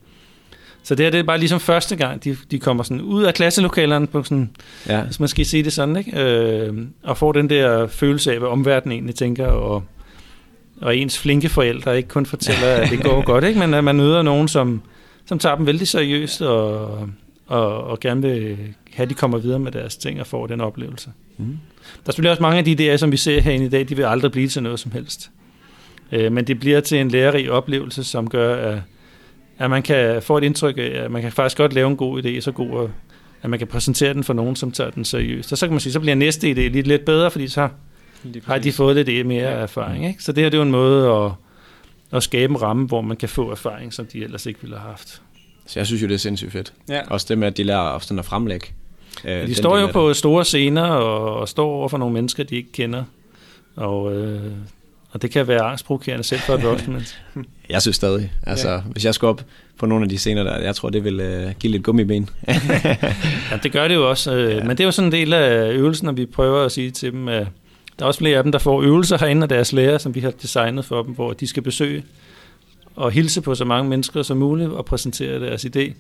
[0.85, 3.35] Så det her det er bare ligesom første gang, de, de kommer sådan ud af
[3.35, 4.51] klasselokalerne på sådan,
[4.89, 6.21] Ja, hvis man skal sige det sådan, ikke?
[6.21, 9.83] Øh, og får den der følelse af, hvad omverdenen egentlig tænker, og,
[10.81, 13.61] og ens flinke forældre ikke kun fortæller, at det går godt, ikke?
[13.61, 14.83] men at man møder nogen, som,
[15.27, 16.99] som tager dem vældig seriøst, og,
[17.47, 18.57] og, og gerne vil
[18.93, 21.11] have, at de kommer videre med deres ting og får den oplevelse.
[21.39, 21.45] Mm.
[21.45, 23.97] Der er selvfølgelig også mange af de idéer, som vi ser herinde i dag, de
[23.97, 25.31] vil aldrig blive til noget som helst.
[26.13, 28.79] Øh, men det bliver til en lærerig oplevelse, som gør, at,
[29.59, 32.25] at man kan få et indtryk af, at man kan faktisk godt lave en god
[32.25, 32.89] idé, så god,
[33.43, 35.53] at man kan præsentere den for nogen, som tager den seriøst.
[35.53, 37.69] Og så kan man sige, så bliver næste idé lidt, lidt bedre, fordi så
[38.45, 40.07] har de fået lidt mere erfaring.
[40.07, 40.23] Ikke?
[40.23, 41.31] Så det her det er jo en måde at,
[42.13, 44.89] at skabe en ramme, hvor man kan få erfaring, som de ellers ikke ville have
[44.91, 45.23] haft.
[45.67, 46.73] så jeg synes jo, det er sindssygt fedt.
[46.89, 47.01] Ja.
[47.11, 48.67] Også det med, at de lærer sådan at fremlægge.
[49.25, 52.57] øh, De står jo på store scener og, og står over for nogle mennesker, de
[52.57, 53.05] ikke kender.
[53.77, 54.53] Og, øh,
[55.15, 57.19] og det kan være angstprovokerende selv for et voksen menneske.
[57.71, 58.33] Jeg synes stadig.
[58.43, 58.81] Altså, ja.
[58.81, 59.43] hvis jeg skulle op
[59.79, 62.29] på nogle af de scener der, jeg tror, det vil øh, give lidt gummiben.
[63.51, 64.35] Ja, det gør det jo også.
[64.35, 64.61] Øh, Ja.
[64.65, 67.13] Men det er jo sådan en del af øvelsen, at vi prøver at sige til
[67.13, 67.47] dem, at
[67.99, 70.21] der er også flere af dem, der får øvelser herinde af deres lærer, som vi
[70.21, 72.05] har designet for dem, hvor de skal besøge
[72.97, 75.93] og hilse på så mange mennesker som muligt og præsentere deres idé.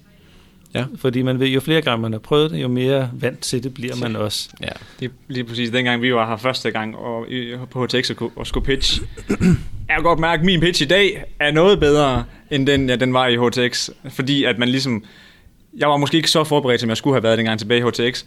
[0.75, 0.85] Ja.
[0.97, 3.75] Fordi man ved, jo flere gange man har prøvet det, jo mere vant til det
[3.75, 4.49] bliver man også.
[4.63, 4.69] ja.
[5.01, 7.27] Det er lige præcis dengang, vi var her første gang og,
[7.71, 9.03] på HTX og, og skulle pitch.
[9.89, 12.97] Jeg kan godt mærke, at min pitch i dag er noget bedre, end den, ja,
[12.97, 13.91] den var i HTX.
[14.09, 15.05] Fordi at man ligesom...
[15.77, 18.25] Jeg var måske ikke så forberedt, som jeg skulle have været dengang tilbage i HTX.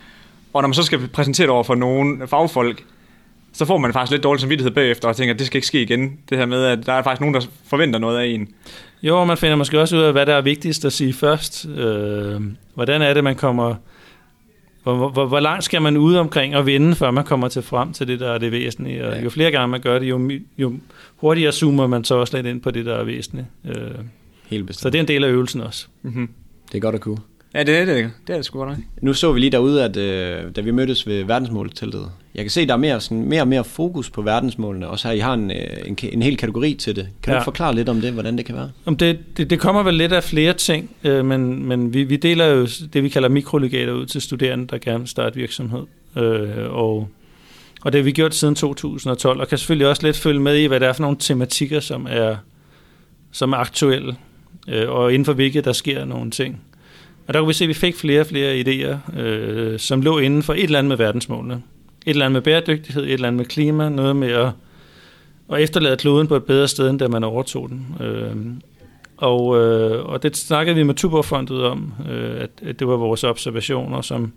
[0.53, 2.83] Og når man så skal præsentere det over for nogle fagfolk,
[3.53, 5.81] så får man faktisk lidt dårlig samvittighed bagefter og tænker, at det skal ikke ske
[5.81, 6.19] igen.
[6.29, 8.47] Det her med, at der er faktisk nogen, der forventer noget af en.
[9.03, 11.65] Jo, man finder måske også ud af, hvad der er vigtigst at sige først.
[11.77, 12.41] Øh,
[12.73, 13.75] hvordan er det, man kommer...
[14.83, 17.93] Hvor, hvor, hvor langt skal man ud omkring og vinde, før man kommer til frem
[17.93, 19.07] til det, der er det væsentlige?
[19.07, 19.21] Og Ja.
[19.23, 20.73] jo flere gange man gør det, jo, jo
[21.17, 23.47] hurtigere zoomer man så også lidt ind på det, der er væsentligt.
[23.65, 23.75] Øh,
[24.45, 24.81] Helt bestemt.
[24.81, 25.87] så det er en del af øvelsen også.
[26.01, 26.29] Mm-hmm.
[26.71, 27.17] det er godt at kunne.
[27.57, 28.11] Ja, det er det.
[28.27, 28.77] Det er det sgu godt nok.
[29.01, 32.67] Nu så vi lige derude, at øh, da vi mødtes ved verdensmålteltet, jeg kan se,
[32.67, 35.33] der er mere, sådan, mere og mere fokus på verdensmålene, og så har I har
[35.33, 37.07] en, øh, en, en hel kategori til det.
[37.23, 37.35] Kan ja.
[37.35, 37.39] Ja.
[37.39, 38.71] du forklare lidt om det, hvordan det kan være?
[38.85, 42.15] Om det, det, det kommer vel lidt af flere ting, øh, men, men vi, vi
[42.15, 45.83] deler jo det, vi kalder mikrolegater ud til studerende, der gerne vil starte virksomhed.
[46.17, 47.09] Øh, og,
[47.81, 50.65] og det har vi gjort siden 2012, og kan selvfølgelig også lidt følge med i,
[50.65, 52.35] hvad det er for nogle tematikker, som er,
[53.31, 54.15] som er aktuelle,
[54.67, 56.61] øh, og inden for hvilke der sker nogle ting.
[57.27, 60.19] Og der kunne vi se, at vi fik flere og flere idéer, øh, som lå
[60.19, 61.53] inden for et eller andet med verdensmålene.
[61.53, 61.61] Et
[62.09, 64.49] eller andet med bæredygtighed, et eller andet med klima, noget med at,
[65.53, 67.95] at efterlade kloden på et bedre sted, end da man overtog den.
[68.01, 68.35] Øh,
[69.17, 73.23] og, øh, og det snakkede vi med Tuborgfondet om, øh, at, at det var vores
[73.23, 74.33] observationer, som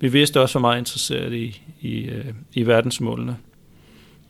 [0.00, 3.36] vi vidste også var meget interesseret i, i, øh, i verdensmålene.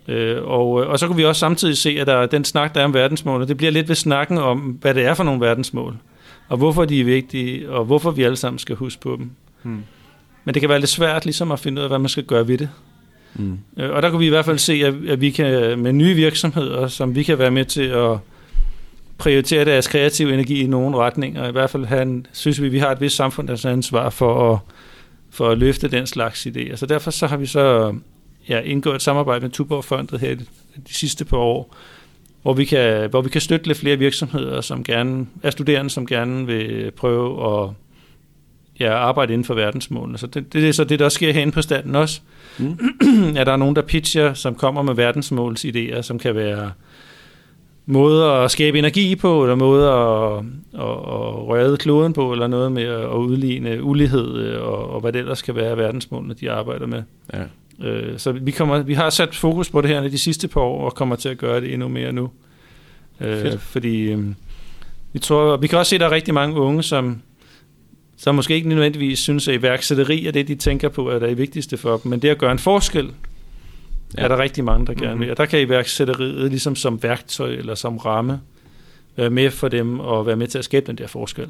[0.09, 2.81] Øh, og, øh, og så kunne vi også samtidig se, at der den snak, der
[2.81, 5.97] er om verdensmålene, det bliver lidt ved snakken om, hvad det er for nogle verdensmål,
[6.53, 9.31] og hvorfor de er vigtige, og hvorfor vi alle sammen skal huske på dem.
[9.62, 9.83] Hmm.
[10.45, 12.49] Men det kan være lidt svært ligesom at finde ud af, hvad man skal gøre
[12.49, 12.69] ved det.
[13.35, 13.59] Mm.
[13.77, 16.88] Og der kunne vi i hvert fald se, at, at vi kan med nye virksomheder,
[16.88, 18.19] som vi kan være med til at
[19.19, 21.49] prioritere deres kreative energi i nogle retninger.
[21.49, 24.59] I hvert fald have en, synes vi, vi har et vist samfundsansvar for at,
[25.31, 26.77] for at løfte den slags idéer.
[26.77, 27.95] Så derfor så har vi så
[28.49, 30.45] ja, indgået et samarbejde med Tuborgfondet her de,
[30.88, 31.77] de sidste par år,
[32.42, 36.07] hvor vi, kan, hvor vi kan støtte lidt flere virksomheder, som gerne er studerende, som
[36.07, 37.70] gerne vil prøve at
[38.81, 40.18] ja, arbejde inden for verdensmålene.
[40.18, 42.20] Så det, det er så det, der også sker herinde på standen også.
[42.59, 42.78] Mm.
[43.37, 46.72] at der er nogen, der pitcher, som kommer med verdensmålsidéer, som kan være
[47.87, 52.72] måder at skabe energi på, eller måder at, at, at røre kloden på, eller noget
[52.72, 56.87] med at udligne ulighed, øh, og, og hvad det ellers kan være verdensmålene, de arbejder
[56.87, 57.02] med.
[57.33, 57.42] Ja.
[57.83, 60.85] Øh, Så vi, kommer, vi har sat fokus på det her de sidste par år,
[60.85, 62.31] og kommer til at gøre det endnu mere nu.
[63.21, 63.61] Øh, Fedt.
[63.62, 64.25] fordi øh,
[65.12, 67.23] vi, tror, vi kan også se, at der er rigtig mange unge, som,
[68.16, 71.77] som måske ikke nødvendigvis synes, at iværksætteri er det, de tænker på, er det vigtigste
[71.77, 72.11] for dem.
[72.11, 74.21] Men det at gøre en forskel, Ja.
[74.21, 74.25] ja.
[74.25, 75.21] er der rigtig mange, der gerne Mhm.
[75.21, 75.31] vil.
[75.31, 78.40] Og der kan iværksætteriet ligesom som værktøj eller som ramme
[79.16, 81.47] være med for dem og være med til at skabe den der forskel.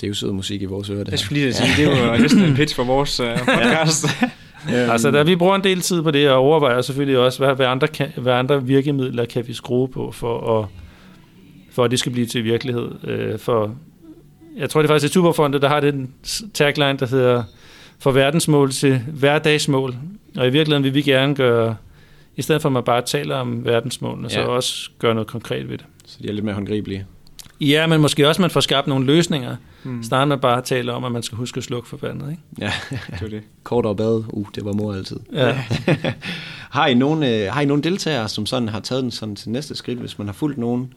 [0.00, 1.16] Det er jo sød musik i vores ører, det Jeg her.
[1.16, 4.04] skulle lige sige, det var næsten en pitch for vores uh, podcast.
[4.22, 4.30] Øhm,
[4.68, 7.66] Altså, der, vi bruger en del tid på det, og overvejer selvfølgelig også, hvad, hvad,
[7.66, 10.68] andre, kan, hvad andre virkemidler kan vi skrue på, for at,
[11.70, 12.90] for at det skal blive til virkelighed.
[13.04, 13.74] Øh, for,
[14.56, 16.10] jeg tror, det er faktisk Tuberfondet, der har den
[16.54, 17.42] tagline, der hedder
[17.98, 19.94] for verdensmål til hverdagsmål.
[20.36, 21.76] Og i virkeligheden vil vi gerne gøre,
[22.36, 24.34] i stedet for at man bare taler om verdensmålene, ja.
[24.34, 25.86] så også gøre noget konkret ved det.
[26.06, 27.06] Så de er lidt mere håndgribelige.
[27.60, 29.56] Ja, men måske også, man får skabt nogle løsninger.
[29.84, 30.02] Mm.
[30.02, 32.30] snarere at bare tale om, at man skal huske at slukke for vandet.
[32.30, 32.42] Ikke?
[32.58, 32.72] Ja,
[33.10, 33.42] Det var det.
[33.62, 34.24] kort og bad.
[34.28, 35.16] Uh, det var mor altid.
[35.32, 35.64] Ja.
[36.70, 39.50] har, I nogen, øh, har I nogen deltagere, som sådan har taget den sådan til
[39.50, 40.92] næste skridt, hvis man har fulgt nogen?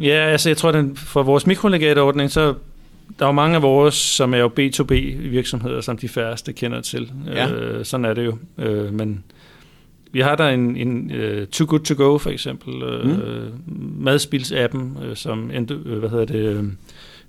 [0.00, 2.54] Ja, altså jeg tror, den, for vores mikrolegatordning, så
[3.18, 6.80] der er jo mange af vores, som er jo B2B virksomheder, som de færreste kender
[6.80, 7.12] til.
[7.26, 7.50] Ja.
[7.50, 8.36] Øh, sådan er det jo.
[8.58, 9.24] Øh, men
[10.12, 13.10] vi har der en, en uh, Too Good To Go for eksempel, øh, Mm.
[13.66, 13.94] mm.
[13.98, 16.64] madspilsappen, øh, som øh, hvad hedder det, øh,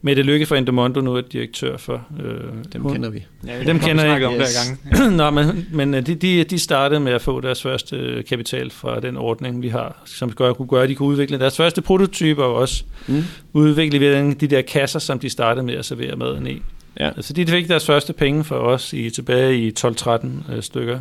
[0.03, 2.07] Mette Lykke fra Endomondo nu er direktør for.
[2.23, 2.33] Øh,
[2.73, 3.23] Dem hun- kender vi.
[3.47, 4.45] Ja, Dem kender jeg om ikke.
[4.45, 5.17] flere gange.
[5.17, 8.71] Nå, men, men øh, de, de, de startede med at få deres første øh, kapital
[8.71, 11.81] fra den ordning, vi har, som gør, kunne gøre, at de kunne udvikle deres første
[11.81, 13.23] prototyper og også Mm.
[13.53, 16.61] udvikle ved de der kasser, som de startede med at servere maden i.
[16.99, 17.07] Ja.
[17.07, 20.99] Altså de fik deres første penge for os i, tilbage i 12-13 øh, stykker.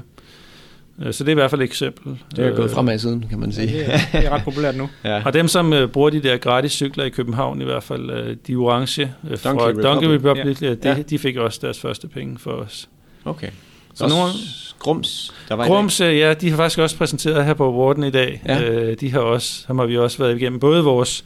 [1.03, 2.19] Øh, Så det er i hvert fald et eksempel.
[2.37, 3.67] Det er gået Øh, fremad siden, kan man sige.
[3.67, 4.89] Det er, det er ret populært nu.
[5.05, 5.23] Ja.
[5.25, 8.37] Og dem, som øh, bruger de der gratis cykler i København, i hvert fald øh,
[8.47, 10.31] de orange øh, fra Donkey Donkey Republic.
[10.31, 10.75] Republic, ja.
[10.75, 11.03] de, Ja.
[11.03, 12.89] de fik også deres første penge for os.
[13.25, 13.49] Okay.
[13.95, 14.33] Så nogle-
[14.79, 18.11] Grums, der var i Grums, ja, de har faktisk også præsenteret her på Awarden i
[18.11, 18.43] dag.
[18.47, 18.71] Ja.
[18.71, 21.25] Øh, de har også, ham har vi også været igennem, både vores,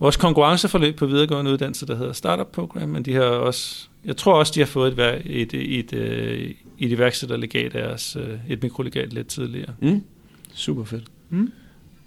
[0.00, 4.34] vores konkurrenceforløb på videregående uddannelse, der hedder Startup Program, men de har også, jeg tror
[4.34, 8.62] også, de har fået et, et, et, et, øh, et iværksætterlegat af os, øh, et
[8.62, 9.72] mikrolegat lidt tidligere.
[9.80, 10.02] Mm.
[10.54, 11.04] Super fedt.
[11.30, 11.52] Mm.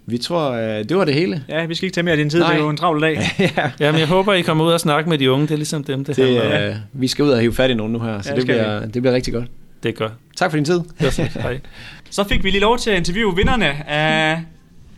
[0.06, 1.44] Vi tror, øh, det var det hele.
[1.48, 2.38] Ja, vi skal ikke tage mere af din tid.
[2.38, 2.52] Nej.
[2.52, 3.20] Det er jo en travl dag.
[3.56, 3.70] ja.
[3.80, 5.46] Jamen, jeg håber, I kommer ud og snakke med de unge.
[5.46, 7.70] Det er ligesom dem, det, det Det, handler øh, vi skal ud og hive fat
[7.70, 9.46] i nogen nu her, så Ja, det, skal bliver, det bliver rigtig godt.
[9.82, 10.12] Det er godt.
[10.36, 10.74] Tak for din tid.
[10.78, 11.60] Det var så, hej.
[12.10, 14.42] Så fik vi lige lov til at interviewe vinderne af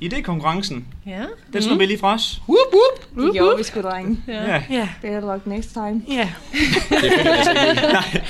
[0.05, 0.85] idékonkurrencen.
[1.07, 1.23] Ja.
[1.53, 2.43] Den slår vi lige fra os.
[3.17, 4.19] Det gjorde vi sgu, drenge.
[4.29, 4.63] Ja.
[4.71, 4.89] Ja.
[5.03, 6.03] Better luck next time.
[6.09, 6.29] Ja.
[6.91, 8.27] Det er fedt, ikke.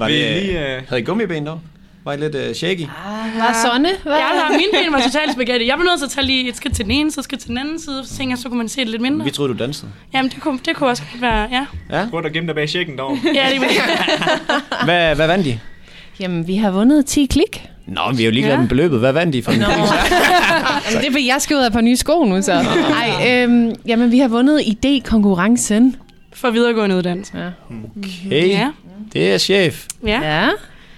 [0.00, 1.60] Var Vi det, lige, øh, havde I gummiben dog?
[2.04, 2.80] Var I lidt uh, shaky?
[3.34, 3.88] Hvad Sonne?
[4.02, 4.12] Hvad?
[4.12, 5.66] Jeg har mine ben var totalt spaghetti.
[5.66, 7.40] Jeg var nødt til at tage lige et skridt til den ene side, et skridt
[7.40, 9.24] til den anden side, så tænkte jeg, så kunne man se det lidt mindre.
[9.24, 9.90] Vi troede, du dansede.
[10.14, 11.66] Jamen, det kunne, det kunne også godt være, ja.
[11.98, 12.06] Ja.
[12.10, 13.18] Prøv at gemme dig bag checken derovre.
[13.34, 15.58] Ja, det er Hvad, hvad vandt I?
[16.20, 17.66] Jamen, vi har vundet 10 klik.
[17.86, 18.60] Nå, vi er jo ligeglade Ja.
[18.60, 18.98] med beløbet.
[18.98, 21.80] Hvad vandt I for en altså, det er fordi, jeg skal ud af et par
[21.80, 22.52] nye sko nu, så.
[22.52, 25.96] Ej, øhm, jamen, vi har vundet idékonkurrencen
[26.32, 27.32] for videregående uddannelse.
[27.38, 27.48] Ja.
[28.30, 28.68] Hey, Ja.
[29.12, 29.86] Det er chef.
[30.06, 30.20] Ja.
[30.20, 30.48] ja.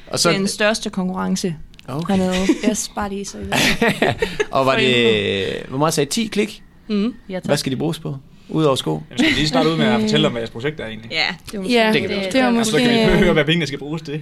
[0.06, 0.28] Og, Så...
[0.28, 1.54] Det er den største konkurrence
[1.88, 2.14] okay.
[2.16, 2.34] hernede.
[2.70, 3.38] Yes, bare lige så
[4.50, 6.10] og var det, hvor meget sagde I?
[6.10, 6.62] 10 klik?
[6.88, 7.14] Mm.
[7.28, 7.44] ja tak.
[7.44, 8.16] Hvad skal de bruges på?
[8.48, 9.02] Udover sko?
[9.10, 11.10] Jeg skal lige starte ud med at fortælle om, hvad jeres projekt er egentlig.
[11.10, 13.18] Ja, det var Ja, Det det, det, også det var Og så kan vi måske...
[13.18, 14.20] høre, hvad pengene skal bruges til.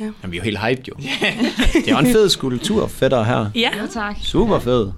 [0.00, 0.94] Jamen, vi er jo helt hyped jo.
[1.74, 3.50] det er jo en fed skulptur, fætter her.
[3.54, 3.60] Ja.
[3.60, 4.16] Ja, tak.
[4.22, 4.90] Super fed.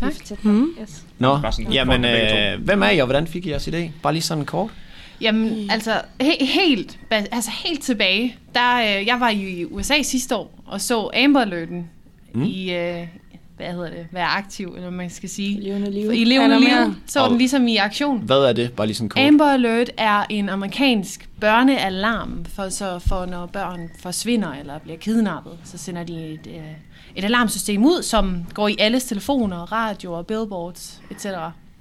[0.00, 0.12] Tak.
[0.42, 0.70] Mm.
[0.82, 1.02] Yes.
[1.18, 1.38] Nå,
[1.72, 3.90] jamen, øh, hvem er I, og hvordan fik I jeres idé?
[4.02, 4.70] Bare lige sådan kort.
[5.20, 10.36] Jamen, altså, he- helt, altså helt tilbage, der, øh, jeg var jo i USA sidste
[10.36, 11.90] år, og så Amber Alerten
[12.34, 12.42] mm.
[12.42, 13.06] i, øh,
[13.56, 15.60] hvad hedder det, være aktiv, eller man skal sige.
[15.60, 16.12] Levende liv.
[16.12, 18.18] I levende liv, så Og- den ligesom i aktion.
[18.22, 18.72] Hvad er det?
[18.72, 19.22] Bare lige sådan kort.
[19.24, 25.52] Amber Alert er en amerikansk børnealarm, for, så for når børn forsvinder eller bliver kidnappet,
[25.64, 26.62] så sender de et, øh,
[27.16, 31.22] et alarmsystem ud, som går i alles telefoner, radioer, billboards, etc.
[31.24, 31.32] Det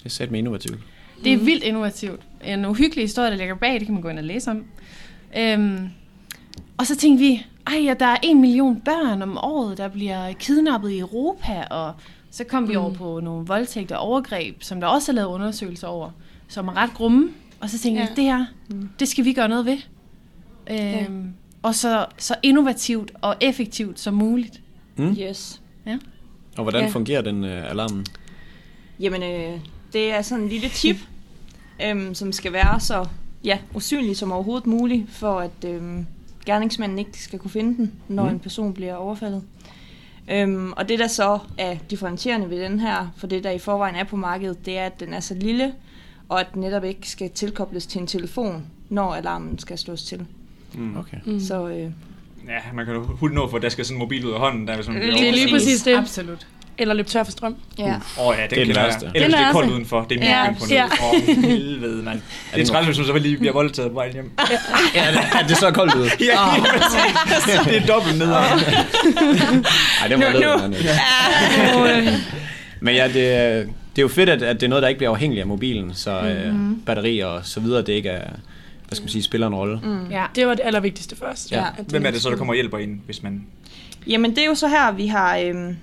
[0.05, 0.79] er sat med innovativt.
[1.23, 2.21] Det er vildt innovativt.
[2.45, 4.63] En uhyggelig historie, der ligger bag, det kan man gå ind og læse om.
[5.37, 5.89] Øhm,
[6.77, 10.33] og så tænkte vi, ej, at der er en million børn om året, der bliver
[10.33, 11.93] kidnappet i Europa, og
[12.31, 15.87] så kom vi over på nogle voldtægter og overgreb, som der også er lavet undersøgelser
[15.87, 16.09] over,
[16.47, 17.29] som er ret grumme.
[17.59, 18.05] Og så tænkte Ja.
[18.05, 18.09] ja.
[18.09, 18.45] vi, det her,
[18.99, 19.77] det skal vi gøre noget ved.
[20.71, 24.61] Øhm, Og så, så innovativt og effektivt som muligt.
[24.99, 25.61] Yes.
[26.57, 26.89] Og hvordan Ja.
[26.89, 28.05] fungerer den øh, alarmen?
[28.99, 29.59] Jamen, øh,
[29.93, 30.95] det er sådan en lille tip,
[31.85, 33.05] øhm, som skal være så
[33.43, 36.05] ja, usynlig som overhovedet muligt, for at øhm,
[36.45, 38.29] gerningsmanden ikke skal kunne finde den, når Mm.
[38.29, 38.35] mm.
[38.35, 39.43] en person bliver overfaldet.
[40.31, 43.95] Øhm, og det der så er differentierende ved den her, for det der i forvejen
[43.95, 45.73] er på markedet, det er, at den er så lille,
[46.29, 50.25] og at den netop ikke skal tilkobles til en telefon, når alarmen skal slås til.
[50.97, 51.17] Okay.
[51.25, 51.39] Mm.
[51.39, 51.91] Så øh,
[52.47, 54.67] Ja, man kan jo hurtigt nå, for der skal sådan en mobil ud af hånden,
[54.67, 55.95] der hvis man Det er lige præcis det.
[55.95, 56.47] Absolut.
[56.79, 57.55] Eller løbe tør for strøm.
[57.77, 57.95] ja.
[58.19, 59.05] Åh oh, ja, den Det er den værste.
[59.15, 60.01] Ellers Den det er koldt udenfor.
[60.09, 60.75] Det er min Ja, på nu.
[60.75, 60.85] ja.
[60.85, 62.21] Åh, helvede, mand.
[62.55, 64.31] Det er træls, hvis man så lige bliver voldtaget på vejen hjem.
[64.95, 66.05] Ja, det, er det så koldt ud?
[66.19, 66.37] Ja,
[67.71, 68.27] det er dobbelt ned.
[68.27, 70.83] Nej, det var lidt.
[70.83, 72.11] Ja.
[72.81, 74.97] Men ja, det, er- det er jo fedt, at, at det er noget, der ikke
[74.97, 76.53] bliver afhængigt af mobilen, så øh,
[76.85, 78.29] batteri og så videre, det ikke er,
[78.87, 79.79] hvad skal man sige, spiller en rolle.
[79.83, 80.07] Mm.
[80.11, 80.23] Ja.
[80.35, 81.51] Det var det allervigtigste først.
[81.51, 81.63] Ja.
[81.87, 83.45] Hvem er det så, der kommer og hjælper ind, hvis man...
[84.07, 85.77] Jamen, det er jo så her, vi har, øhm,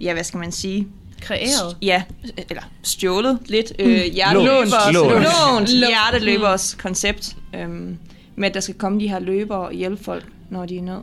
[0.00, 0.88] ja, hvad skal man sige,
[1.20, 1.76] Kreeret.
[1.82, 2.02] Ja,
[2.50, 5.10] eller stjålet lidt øh, hjerteløbers, Lånt.
[5.12, 5.68] lånt, Lånt.
[5.88, 7.96] hjerteløbers koncept, øhm,
[8.36, 11.00] med at der skal komme de her løbere og hjælpe folk, når de er nød.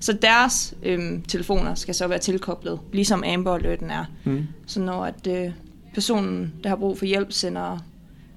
[0.00, 4.04] Så deres øhm, telefoner skal så være tilkoblet, ligesom Amber Alerten er.
[4.24, 4.46] Mm.
[4.66, 5.50] Så når at, øh,
[5.94, 7.78] personen, der har brug for hjælp, sender,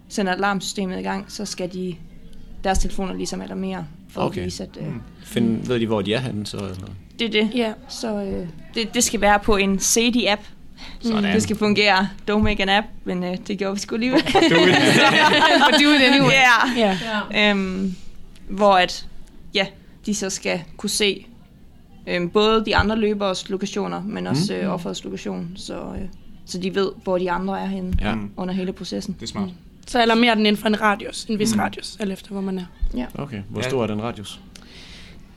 [0.10, 1.96] sender alarmsystemet i gang, så skal de
[2.64, 4.40] deres telefoner ligesom alarmere, for Okay.
[4.40, 4.88] at vise, at øh,
[5.24, 6.58] Find, ved de, hvor de er henne, så?
[6.58, 6.88] Eller?
[7.20, 7.50] Det er det.
[7.56, 7.74] Ja.
[7.90, 10.42] Så øh, det, det skal være på en SADI-app.
[11.02, 11.24] Sådan.
[11.24, 12.10] Det skal fungere.
[12.32, 14.22] Don't make an app, men øh, det gjorde vi sgu alligevel.
[14.32, 16.32] For do it anyway.
[16.78, 16.98] Ja.
[17.32, 17.50] Ja.
[17.52, 17.96] Øhm,
[18.50, 19.06] hvor at,
[19.54, 19.66] ja,
[20.06, 21.26] de så skal kunne se
[22.08, 26.08] øhm, både de andre løbers lokationer, men også øh, offerets lokation, så, øh,
[26.46, 28.14] så de ved, hvor de andre er henne Ja.
[28.38, 29.14] under hele processen.
[29.20, 29.50] Det er smart.
[29.88, 33.06] Så alarmerer den inden for en radius, en vis radius, alt efter hvor man er.
[33.16, 33.70] Okay, hvor Ja.
[33.70, 34.40] stor er den radius?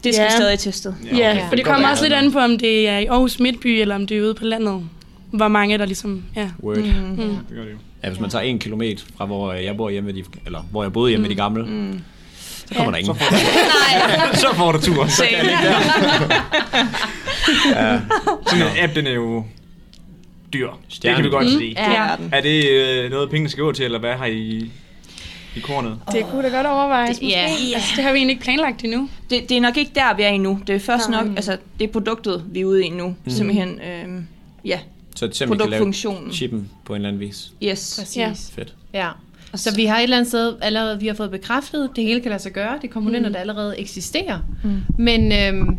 [0.04, 0.36] Det skal Ja.
[0.36, 0.94] stadig testet.
[1.12, 1.48] Ja, ja okay.
[1.48, 4.06] for det kommer også lidt an på, om det er i Aarhus Midtby, eller om
[4.06, 4.82] det er ude på landet.
[5.30, 6.48] Hvor mange der ligesom, ja.
[6.62, 6.76] Word.
[6.76, 6.84] Mm.
[7.16, 7.76] Det gør det jo.
[8.04, 10.82] Ja, hvis man tager en kilometer fra, hvor jeg bor hjemme med de, eller hvor
[10.82, 12.00] jeg boede hjemme med de gamle, Mm.
[12.66, 12.90] så kommer Ja.
[12.90, 13.16] der ingen.
[13.30, 15.06] Nej, Så får du tur.
[15.08, 15.28] Så same.
[17.76, 18.00] Ja.
[18.46, 19.44] sådan en app, den er jo
[20.52, 20.68] dyr.
[21.02, 21.74] Det kan vi godt sige.
[21.78, 21.88] Ja.
[21.88, 21.96] Det
[22.32, 22.36] er.
[22.36, 22.68] Er det
[23.04, 24.70] øh, noget, pengene skal gå til, eller hvad har I
[25.56, 25.98] i kornet?
[26.12, 27.18] Det kunne da godt overvejes.
[27.18, 27.48] Det- ja.
[27.50, 27.74] måske.
[27.74, 29.08] Altså, det har vi egentlig ikke planlagt endnu.
[29.30, 30.60] Det, det er nok ikke der, vi er endnu.
[30.66, 31.24] Det er først Nej.
[31.24, 33.08] nok, altså det er produktet, vi er ude i nu.
[33.24, 33.30] Mm.
[33.30, 34.26] Simpelthen, øhm,
[34.64, 34.78] ja,
[35.16, 36.32] Så det simpelthen kan lave produktfunktionen.
[36.32, 37.52] chippen på en eller anden vis.
[37.62, 37.96] Yes.
[37.98, 38.16] Præcis.
[38.16, 38.32] Ja.
[38.52, 38.74] Fedt.
[38.94, 39.08] Ja.
[39.54, 42.30] Så vi har et eller andet sted allerede, vi har fået bekræftet, det hele kan
[42.30, 42.78] lade sig gøre.
[42.82, 43.32] Det er komponenter, mm.
[43.32, 44.38] der allerede eksisterer.
[44.64, 44.80] Mm.
[44.98, 45.78] Men, øhm,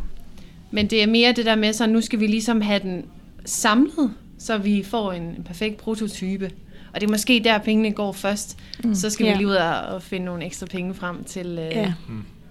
[0.72, 3.06] men det er mere det der med, så nu skal vi ligesom have den
[3.46, 6.52] samlet, så vi får en, en perfekt prototype.
[6.94, 8.58] Og det er måske der, pengene går først.
[8.84, 8.96] Mm.
[8.96, 9.32] Så skal Ja.
[9.32, 11.94] vi lige ud og, finde nogle ekstra penge frem til, øh, Ja.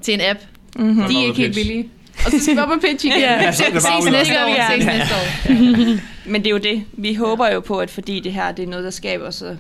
[0.03, 0.39] til en app.
[0.77, 1.03] Mm-hmm.
[1.09, 1.89] De er ikke helt billige.
[2.27, 3.19] Og så skal vi op og pitch igen.
[3.21, 4.55] Ja, så er det bare Ses næste år.
[4.57, 4.83] gerne.
[4.83, 5.99] Ses næste år.
[6.31, 6.85] Men det er jo det.
[6.93, 9.57] Vi håber jo på, at fordi det her det er noget, der skaber så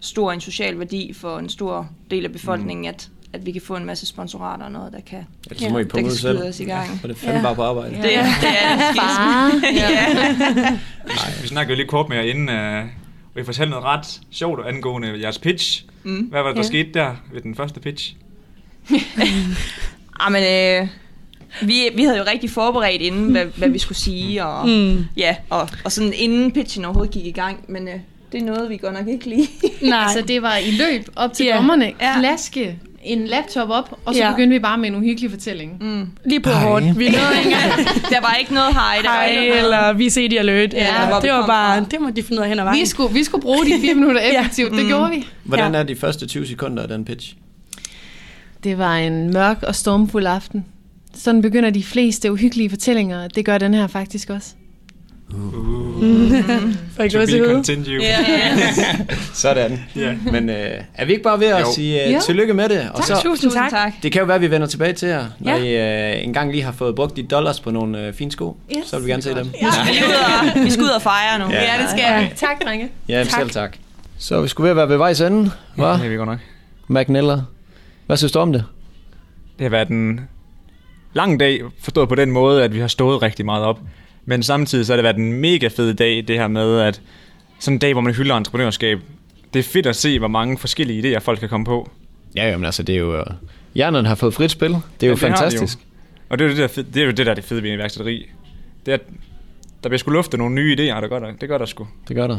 [0.00, 2.88] stor en social værdi for en stor del af befolkningen, mm.
[2.88, 5.78] at, at vi kan få en masse sponsorater og noget, der kan, Ellers så må
[5.78, 6.36] I der kan ud selv.
[6.38, 7.00] skyde os i gang.
[7.02, 7.42] Og det er fandme Ja.
[7.42, 7.94] bare på arbejde.
[7.94, 8.96] Det, det er det.
[8.96, 9.52] Far.
[9.82, 10.76] ja.
[11.42, 12.90] Vi snakkede jo lige kort med jer inden, uh,
[13.36, 15.84] og I fortalte noget ret sjovt angående jeres pitch.
[16.02, 16.16] Mm.
[16.20, 16.66] Hvad var det, der Ja.
[16.66, 18.14] skete der ved den første pitch?
[20.20, 20.88] Ah, men, øh,
[21.68, 25.04] vi, vi havde jo rigtig forberedt inden, hvad, hvad vi skulle sige, og, Mm.
[25.16, 27.64] ja, og, og sådan inden pitchen overhovedet gik i gang.
[27.68, 27.94] Men øh,
[28.32, 29.48] Det er noget, vi godt nok ikke lige.
[29.82, 29.98] Nej.
[29.98, 31.56] Altså, det var i løb op til yeah.
[31.56, 31.92] dommerne.
[32.00, 32.18] Ja.
[32.18, 34.30] Klaske en laptop op, og så Ja.
[34.30, 35.76] begyndte vi bare med en uhyggelig fortælling.
[35.80, 36.08] Mm.
[36.24, 36.84] Lige på hårdt.
[36.98, 37.56] Vi nåede ikke
[38.14, 40.72] Der var ikke noget hej, der hej, noget eller vi se de alert.
[40.74, 41.84] Ja, Ja, vi det var bare, fra.
[41.90, 42.80] det må de finde ud af hen ad vejen.
[42.80, 44.40] Vi skulle, vi skulle bruge de fire minutter Ja.
[44.40, 44.72] effektivt.
[44.72, 45.26] Det gjorde vi.
[45.44, 45.78] Hvordan Ja.
[45.78, 47.34] er de første 20 sekunder af den pitch?
[48.64, 50.64] Det var en mørk og stormfuld aften.
[51.14, 53.28] Sådan begynder de fleste uhyggelige fortællinger.
[53.28, 54.48] Det gør den her faktisk også.
[56.96, 58.02] For ikke To be sige continue.
[58.02, 58.18] Ja,
[59.34, 59.80] Sådan.
[59.96, 60.14] Ja.
[60.32, 61.66] Men øh, er vi ikke bare ved at Jo.
[61.74, 62.20] sige uh, Jo.
[62.26, 62.90] tillykke med det?
[62.94, 63.70] Og så, Tusind tak.
[63.70, 63.92] tak.
[64.02, 66.12] det kan jo være, at vi vender tilbage til jer, når Ja.
[66.14, 68.56] I uh, engang lige har fået brugt de dollars på nogle uh, fine sko.
[68.78, 68.86] Yes.
[68.86, 69.46] Så vil vi gerne se dem.
[69.46, 70.14] Vi skal ud
[70.56, 71.44] og, vi skal ud og fejre nu.
[71.50, 71.62] Ja.
[71.62, 72.32] Ja, det skal jeg.
[72.36, 72.88] Tak, drenge.
[73.08, 73.40] Ja, Tak.
[73.40, 73.76] selv tak.
[74.18, 75.92] Så vi skulle ved at være ved vejs ende, Ja, hva?
[75.92, 76.38] det er vi godt nok.
[76.88, 77.42] McNeller.
[78.06, 78.64] Hvad synes du om det?
[79.58, 80.20] Det har været en
[81.14, 83.78] lang dag, forstået på den måde, at vi har stået rigtig meget op.
[84.26, 87.00] Men samtidig så har det været en mega fed dag, det her med, at
[87.58, 88.98] sådan en dag, hvor man hylder entreprenørskab.
[89.54, 91.90] Det er fedt at se, hvor mange forskellige idéer folk kan komme på.
[92.36, 93.20] Ja, jamen altså, det er jo...
[93.20, 93.26] Uh,
[93.74, 94.70] hjernerne har fået frit spil.
[94.70, 95.78] Det er jo det har de fantastisk.
[96.28, 97.72] Og det er jo det, der, det, er jo det, der er det fede ved
[97.72, 98.26] iværksætteri.
[98.86, 98.98] Det er,
[99.82, 101.86] der bliver sgu luftet nogle nye idéer, det gør der, det gør der sgu.
[102.08, 102.38] Det gør der.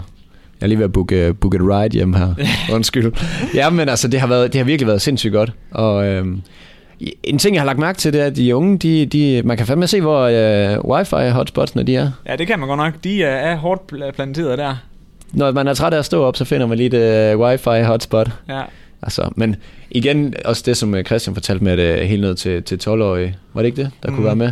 [0.59, 2.33] Jeg er lige ved at booke, booke et ride hjem her.
[2.75, 3.11] Undskyld.
[3.53, 5.51] Ja, men altså, det har, været, det har virkelig været sindssygt godt.
[5.71, 6.41] Og øhm,
[7.23, 9.57] en ting, jeg har lagt mærke til, det er, at de unge, de, de, man
[9.57, 12.11] kan fandme se, hvor øh, wifi-hotspotsene de er.
[12.27, 12.93] Ja, det kan man godt nok.
[13.03, 14.75] De er, er hårdt pla- planteret der.
[15.31, 18.29] Når man er træt af at stå op, så finder man lige et øh, wifi-hotspot.
[18.49, 18.61] Ja.
[19.01, 19.55] Altså, men
[19.91, 23.35] igen, også det, som øh, Christian fortalte med, at øh, helt ned til, til 12-årige,
[23.53, 24.15] var det ikke det, der mm.
[24.15, 24.51] kunne være med?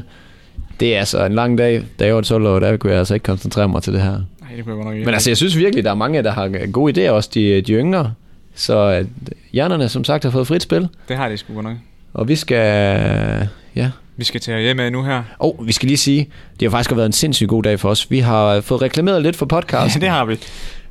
[0.80, 1.84] Det er altså en lang dag.
[2.00, 4.12] Da jeg var 12 år, der kunne jeg altså ikke koncentrere mig til det her.
[4.12, 5.06] Nej, det kunne jeg godt nok ikke.
[5.06, 7.74] Men altså, jeg synes virkelig, der er mange, der har gode idéer, også de, de
[7.74, 8.14] yngre.
[8.56, 9.08] Så øh,
[9.52, 10.88] hjernerne, som sagt, har fået frit spil.
[11.08, 11.78] Det har de sgu godt nok.
[12.16, 13.48] Og vi skal...
[13.76, 13.90] Ja.
[14.18, 15.24] Vi skal tage hjem af nu her.
[15.40, 17.90] Og oh, vi skal lige sige, det har faktisk været en sindssygt god dag for
[17.90, 18.12] os.
[18.12, 20.02] Vi har fået reklameret lidt for Ja, podcasten.
[20.02, 20.40] det har vi.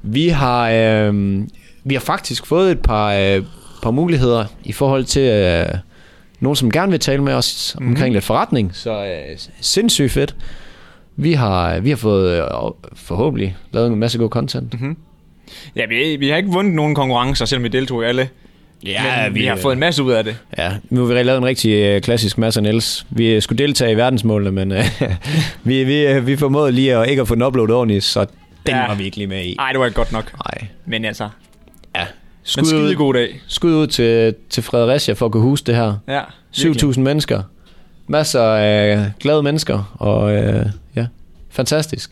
[0.02, 1.40] Vi har, øh,
[1.84, 3.42] vi har faktisk fået et par, øh,
[3.82, 5.66] par muligheder i forhold til øh,
[6.40, 7.92] nogen, som gerne vil tale med os mm-hmm.
[7.92, 8.70] omkring lidt forretning.
[8.76, 10.36] Så øh, sindssygt fedt.
[11.16, 12.44] Vi har, vi har fået øh,
[12.92, 14.72] forhåbentlig lavet en masse god content.
[14.72, 14.96] Mm-hmm.
[15.76, 18.28] Ja, vi, vi har ikke vundet nogen konkurrencer, selvom vi deltog i alle.
[18.86, 20.36] Ja, men vi, vi har fået en masse ud af det.
[20.58, 23.06] Ja, nu har vi lavet en rigtig øh, klassisk Mads Niels.
[23.10, 24.84] Vi øh, skulle deltage i verdensmålene, men øh,
[25.64, 28.20] vi, vi, øh, vi formåede lige at ikke at få den uploadet ordentligt, så
[28.66, 28.86] den Ja.
[28.86, 29.54] var vi ikke lige med i.
[29.58, 30.32] Nej, det var ikke godt nok.
[30.32, 30.68] Nej.
[30.86, 31.28] Men altså,
[31.94, 32.00] Ja.
[32.00, 32.06] men
[32.44, 33.40] Skud skide ud, god dag.
[33.48, 35.94] skud ud til, til Fredericia for at kunne huske det her.
[36.08, 36.20] Ja,
[36.62, 36.90] virkelig.
[36.94, 37.42] 7.000 mennesker.
[38.06, 40.66] Masser af glade mennesker, og øh,
[40.96, 41.06] ja,
[41.50, 42.10] fantastisk.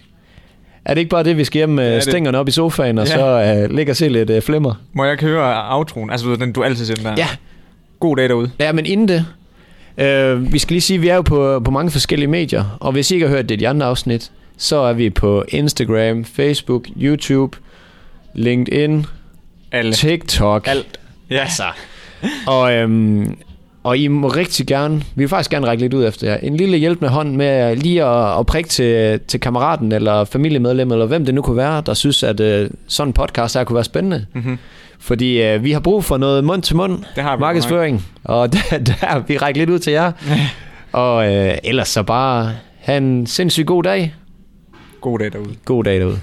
[0.84, 2.02] Er det ikke bare det, vi skal hjem med det.
[2.02, 3.14] stængerne op i sofaen, og Ja.
[3.14, 4.74] så øh, ligge og se lidt øh, flimmer?
[4.92, 6.10] Må jeg ikke høre outroen?
[6.10, 7.14] Altså, den du altid siger den der.
[7.16, 7.28] Ja.
[8.00, 8.50] God dag derude.
[8.60, 9.26] Ja, men inden det,
[9.98, 12.92] øh, vi skal lige sige, at vi er jo på, på mange forskellige medier, og
[12.92, 16.24] hvis I ikke har hørt det i de andre afsnit, så er vi på Instagram,
[16.24, 17.56] Facebook, YouTube,
[18.34, 19.06] LinkedIn,
[19.72, 19.92] Alle.
[19.92, 20.68] TikTok.
[20.68, 21.00] Alt.
[21.30, 21.38] Ja.
[21.40, 21.62] Altså.
[22.46, 23.36] Og, øhm,
[23.82, 26.56] og I må rigtig gerne, vi vil faktisk gerne række lidt ud efter jer, en
[26.56, 31.24] lille hjælpende hånd med lige at, at prikke til, til kammeraten eller familiemedlem, eller hvem
[31.24, 34.26] det nu kunne være, der synes, at øh, sådan en podcast her kunne være spændende.
[34.34, 34.58] Mm-hmm.
[34.98, 38.52] Fordi øh, vi har brug for noget mund til mund Det har vi markedsføring, og
[38.52, 40.12] der, der vi rækker lidt ud til jer.
[40.92, 44.14] og øh, ellers så bare have en sindssygt god dag.
[45.00, 45.54] God dag derude.
[45.64, 46.20] God dag derude.